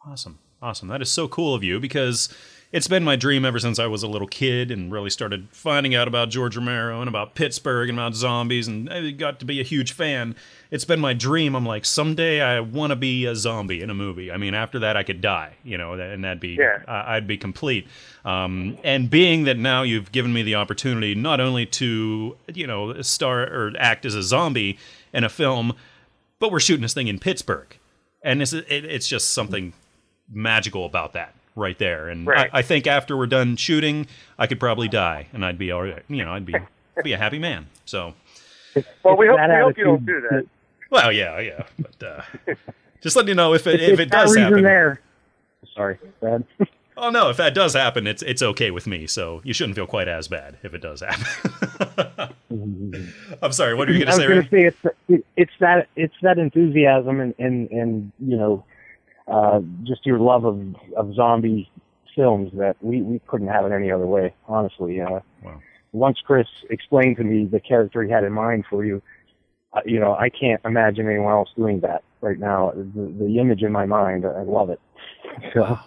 Awesome. 0.04 0.38
Awesome. 0.60 0.88
That 0.88 1.02
is 1.02 1.10
so 1.10 1.28
cool 1.28 1.54
of 1.54 1.62
you 1.62 1.78
because 1.80 2.28
it's 2.72 2.88
been 2.88 3.04
my 3.04 3.16
dream 3.16 3.44
ever 3.44 3.58
since 3.58 3.78
I 3.78 3.86
was 3.86 4.02
a 4.02 4.08
little 4.08 4.26
kid 4.26 4.70
and 4.70 4.90
really 4.90 5.10
started 5.10 5.46
finding 5.52 5.94
out 5.94 6.08
about 6.08 6.30
George 6.30 6.56
Romero 6.56 7.00
and 7.00 7.08
about 7.08 7.34
Pittsburgh 7.34 7.90
and 7.90 7.98
about 7.98 8.14
zombies 8.14 8.66
and 8.66 8.88
I 8.88 9.10
got 9.10 9.38
to 9.40 9.44
be 9.44 9.60
a 9.60 9.62
huge 9.62 9.92
fan. 9.92 10.34
It's 10.70 10.86
been 10.86 10.98
my 10.98 11.12
dream. 11.12 11.54
I'm 11.54 11.66
like, 11.66 11.84
someday 11.84 12.40
I 12.40 12.60
want 12.60 12.90
to 12.90 12.96
be 12.96 13.26
a 13.26 13.36
zombie 13.36 13.82
in 13.82 13.90
a 13.90 13.94
movie. 13.94 14.32
I 14.32 14.38
mean, 14.38 14.54
after 14.54 14.78
that, 14.78 14.96
I 14.96 15.02
could 15.02 15.20
die, 15.20 15.52
you 15.62 15.76
know, 15.76 15.92
and 15.92 16.24
that'd 16.24 16.40
be, 16.40 16.56
Yeah. 16.58 16.82
I'd 16.88 17.26
be 17.26 17.36
complete. 17.36 17.86
Um, 18.24 18.78
and 18.82 19.10
being 19.10 19.44
that 19.44 19.58
now 19.58 19.82
you've 19.82 20.10
given 20.10 20.32
me 20.32 20.42
the 20.42 20.54
opportunity 20.54 21.14
not 21.14 21.40
only 21.40 21.66
to, 21.66 22.38
you 22.54 22.66
know, 22.66 23.02
star 23.02 23.42
or 23.42 23.72
act 23.78 24.06
as 24.06 24.14
a 24.14 24.22
zombie 24.22 24.78
in 25.12 25.24
a 25.24 25.28
film, 25.28 25.74
but 26.38 26.50
we're 26.50 26.60
shooting 26.60 26.82
this 26.82 26.94
thing 26.94 27.08
in 27.08 27.18
Pittsburgh. 27.18 27.76
And 28.22 28.40
it's, 28.40 28.54
it, 28.54 28.66
it's 28.70 29.08
just 29.08 29.32
something 29.32 29.74
magical 30.32 30.86
about 30.86 31.12
that 31.12 31.34
right 31.56 31.78
there. 31.78 32.08
And 32.08 32.26
Right. 32.26 32.50
I, 32.52 32.58
I 32.58 32.62
think 32.62 32.86
after 32.86 33.16
we're 33.16 33.26
done 33.26 33.56
shooting, 33.56 34.06
I 34.38 34.46
could 34.46 34.58
probably 34.60 34.88
die 34.88 35.26
and 35.32 35.44
I'd 35.44 35.58
be 35.58 35.70
all 35.70 35.82
right. 35.82 36.02
You 36.08 36.24
know, 36.24 36.32
I'd 36.32 36.46
be 36.46 36.54
be 37.02 37.12
a 37.12 37.18
happy 37.18 37.38
man. 37.38 37.66
So, 37.84 38.14
Well, 39.02 39.16
we 39.16 39.28
It's 39.28 39.38
hope 39.38 39.48
we 39.48 39.54
hope 39.56 39.78
you 39.78 39.84
don't 39.84 40.06
do 40.06 40.20
that. 40.30 40.46
well, 40.90 41.10
yeah, 41.12 41.38
yeah. 41.40 41.64
But 41.78 42.02
uh, 42.02 42.54
just 43.02 43.16
let 43.16 43.26
you 43.28 43.34
know 43.34 43.54
if 43.54 43.66
it 43.66 43.80
It's 43.80 43.92
if 43.94 44.00
it 44.00 44.10
does 44.10 44.36
happen. 44.36 44.62
there. 44.62 45.00
Sorry, 45.74 45.98
Brad. 46.20 46.44
Oh 46.94 47.08
no, 47.08 47.30
if 47.30 47.38
that 47.38 47.54
does 47.54 47.72
happen, 47.72 48.06
it's 48.06 48.22
it's 48.22 48.42
okay 48.42 48.70
with 48.70 48.86
me. 48.86 49.06
So 49.06 49.40
you 49.44 49.54
shouldn't 49.54 49.76
feel 49.76 49.86
quite 49.86 50.08
as 50.08 50.28
bad 50.28 50.58
if 50.62 50.74
it 50.74 50.82
does 50.82 51.00
happen. 51.00 52.34
I'm 53.42 53.52
sorry. 53.52 53.74
What 53.74 53.88
are 53.88 53.92
you 53.92 54.04
going 54.04 54.14
to 54.18 54.28
was 54.28 54.44
say? 54.46 54.58
going 54.58 54.70
to 54.70 54.76
say 54.82 54.96
it's 55.08 55.24
it's 55.36 55.52
that 55.60 55.88
it's 55.96 56.14
that 56.20 56.38
enthusiasm 56.38 57.18
and 57.20 57.34
and 57.38 57.70
and 57.70 58.12
you 58.20 58.36
know, 58.36 58.64
uh, 59.28 59.60
just 59.84 60.04
your 60.06 60.18
love 60.18 60.44
of 60.44 60.60
of 60.96 61.14
zombie 61.14 61.70
films 62.14 62.50
that 62.54 62.76
we 62.80 63.02
we 63.02 63.20
couldn't 63.26 63.48
have 63.48 63.64
it 63.64 63.72
any 63.72 63.90
other 63.90 64.06
way. 64.06 64.34
Honestly, 64.48 65.00
uh, 65.00 65.20
Wow. 65.42 65.60
once 65.92 66.18
Chris 66.24 66.46
explained 66.70 67.16
to 67.18 67.24
me 67.24 67.46
the 67.46 67.60
character 67.60 68.02
he 68.02 68.10
had 68.10 68.24
in 68.24 68.32
mind 68.32 68.64
for 68.68 68.84
you, 68.84 69.02
uh, 69.72 69.80
you 69.84 69.98
know, 69.98 70.14
I 70.14 70.28
can't 70.28 70.60
imagine 70.64 71.06
anyone 71.08 71.32
else 71.32 71.50
doing 71.56 71.80
that 71.80 72.02
right 72.20 72.38
now. 72.38 72.72
The, 72.74 73.14
the 73.18 73.38
image 73.38 73.62
in 73.62 73.72
my 73.72 73.86
mind, 73.86 74.24
I 74.26 74.42
love 74.42 74.70
it. 74.70 74.80
So 75.54 75.78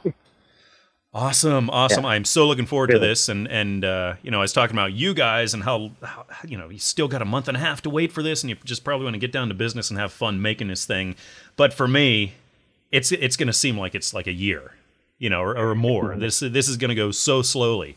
Awesome, 1.14 1.70
awesome! 1.70 2.04
Yeah. 2.04 2.10
I'm 2.10 2.26
so 2.26 2.46
looking 2.46 2.66
forward 2.66 2.90
to 2.90 3.00
this, 3.00 3.30
and 3.30 3.48
and 3.48 3.86
uh, 3.86 4.16
you 4.22 4.32
know, 4.32 4.40
I 4.40 4.42
was 4.42 4.52
talking 4.52 4.76
about 4.76 4.92
you 4.92 5.14
guys 5.14 5.54
and 5.54 5.64
how, 5.64 5.92
how 6.04 6.26
you 6.46 6.58
know 6.58 6.68
you 6.68 6.78
still 6.78 7.08
got 7.08 7.22
a 7.22 7.26
month 7.26 7.48
and 7.48 7.56
a 7.56 7.60
half 7.62 7.82
to 7.84 7.90
wait 7.90 8.12
for 8.12 8.22
this, 8.22 8.44
and 8.44 8.50
you 8.50 8.58
just 8.66 8.84
probably 8.84 9.06
want 9.06 9.14
to 9.14 9.20
get 9.20 9.32
down 9.32 9.48
to 9.48 9.54
business 9.54 9.90
and 9.90 9.98
have 9.98 10.12
fun 10.12 10.42
making 10.42 10.68
this 10.68 10.86
thing. 10.86 11.16
But 11.56 11.74
for 11.74 11.88
me, 11.88 12.34
it's 12.92 13.12
it's 13.12 13.38
going 13.38 13.48
to 13.48 13.54
seem 13.54 13.78
like 13.78 13.96
it's 13.96 14.14
like 14.14 14.28
a 14.28 14.34
year, 14.34 14.74
you 15.18 15.30
know, 15.30 15.42
or, 15.42 15.58
or 15.58 15.76
more. 15.76 16.16
this 16.16 16.40
this 16.40 16.68
is 16.68 16.78
going 16.78 16.90
to 16.90 16.96
go 16.96 17.12
so 17.12 17.42
slowly. 17.42 17.96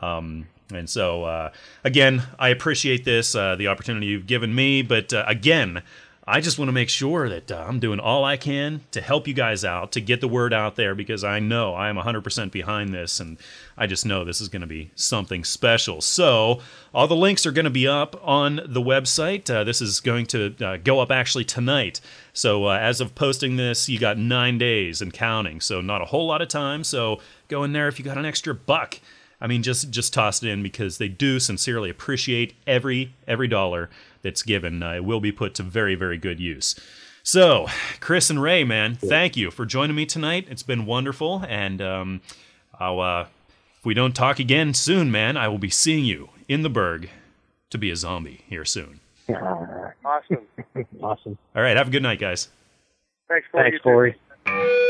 Um, 0.00 0.46
and 0.72 0.88
so, 0.88 1.24
uh, 1.24 1.50
again, 1.84 2.22
I 2.38 2.50
appreciate 2.50 3.04
this, 3.04 3.34
uh, 3.34 3.56
the 3.56 3.68
opportunity 3.68 4.06
you've 4.06 4.26
given 4.26 4.54
me. 4.54 4.82
But 4.82 5.12
uh, 5.12 5.24
again, 5.26 5.82
I 6.26 6.40
just 6.40 6.58
want 6.58 6.68
to 6.68 6.72
make 6.72 6.90
sure 6.90 7.30
that 7.30 7.50
uh, 7.50 7.64
I'm 7.66 7.80
doing 7.80 7.98
all 7.98 8.24
I 8.26 8.36
can 8.36 8.82
to 8.90 9.00
help 9.00 9.26
you 9.26 9.32
guys 9.32 9.64
out, 9.64 9.92
to 9.92 10.02
get 10.02 10.20
the 10.20 10.28
word 10.28 10.52
out 10.52 10.76
there, 10.76 10.94
because 10.94 11.24
I 11.24 11.38
know 11.40 11.74
I 11.74 11.88
am 11.88 11.96
100% 11.96 12.52
behind 12.52 12.92
this, 12.92 13.20
and 13.20 13.38
I 13.76 13.86
just 13.86 14.04
know 14.04 14.22
this 14.22 14.40
is 14.40 14.48
going 14.48 14.60
to 14.60 14.66
be 14.66 14.90
something 14.94 15.44
special. 15.44 16.02
So, 16.02 16.60
all 16.92 17.08
the 17.08 17.16
links 17.16 17.46
are 17.46 17.52
going 17.52 17.64
to 17.64 17.70
be 17.70 17.88
up 17.88 18.20
on 18.22 18.60
the 18.66 18.82
website. 18.82 19.48
Uh, 19.48 19.64
this 19.64 19.80
is 19.80 20.00
going 20.00 20.26
to 20.26 20.54
uh, 20.60 20.76
go 20.76 21.00
up 21.00 21.10
actually 21.10 21.44
tonight. 21.44 22.00
So, 22.34 22.66
uh, 22.66 22.78
as 22.78 23.00
of 23.00 23.14
posting 23.14 23.56
this, 23.56 23.88
you 23.88 23.98
got 23.98 24.18
nine 24.18 24.58
days 24.58 25.00
and 25.00 25.12
counting. 25.12 25.60
So, 25.60 25.80
not 25.80 26.02
a 26.02 26.06
whole 26.06 26.26
lot 26.26 26.42
of 26.42 26.48
time. 26.48 26.84
So, 26.84 27.20
go 27.48 27.64
in 27.64 27.72
there 27.72 27.88
if 27.88 27.98
you 27.98 28.04
got 28.04 28.18
an 28.18 28.26
extra 28.26 28.54
buck. 28.54 29.00
I 29.40 29.46
mean, 29.46 29.62
just 29.62 29.90
just 29.90 30.12
toss 30.12 30.42
it 30.42 30.48
in 30.48 30.62
because 30.62 30.98
they 30.98 31.08
do 31.08 31.40
sincerely 31.40 31.88
appreciate 31.88 32.54
every 32.66 33.14
every 33.26 33.48
dollar 33.48 33.88
that's 34.22 34.42
given. 34.42 34.82
Uh, 34.82 34.92
it 34.94 35.04
will 35.04 35.20
be 35.20 35.32
put 35.32 35.54
to 35.54 35.62
very 35.62 35.94
very 35.94 36.18
good 36.18 36.40
use. 36.40 36.78
So, 37.22 37.66
Chris 38.00 38.30
and 38.30 38.40
Ray, 38.42 38.64
man, 38.64 38.94
thank 38.96 39.36
you 39.36 39.50
for 39.50 39.66
joining 39.66 39.94
me 39.94 40.06
tonight. 40.06 40.46
It's 40.48 40.62
been 40.62 40.86
wonderful, 40.86 41.44
and 41.48 41.82
um, 41.82 42.20
I'll 42.78 43.00
uh, 43.00 43.26
if 43.78 43.84
we 43.84 43.94
don't 43.94 44.14
talk 44.14 44.38
again 44.38 44.74
soon, 44.74 45.10
man, 45.10 45.36
I 45.36 45.48
will 45.48 45.58
be 45.58 45.70
seeing 45.70 46.04
you 46.04 46.30
in 46.48 46.62
the 46.62 46.70
Burgh 46.70 47.08
to 47.70 47.78
be 47.78 47.90
a 47.90 47.96
zombie 47.96 48.44
here 48.48 48.64
soon. 48.64 49.00
Awesome. 50.02 50.38
awesome. 51.02 51.38
All 51.54 51.62
right, 51.62 51.76
have 51.76 51.88
a 51.88 51.90
good 51.90 52.02
night, 52.02 52.18
guys. 52.18 52.48
Thanks, 53.28 53.46
Corey. 53.52 53.70
Thanks, 53.70 53.74
You 53.74 53.78
too. 53.78 54.16
Corey. 54.46 54.86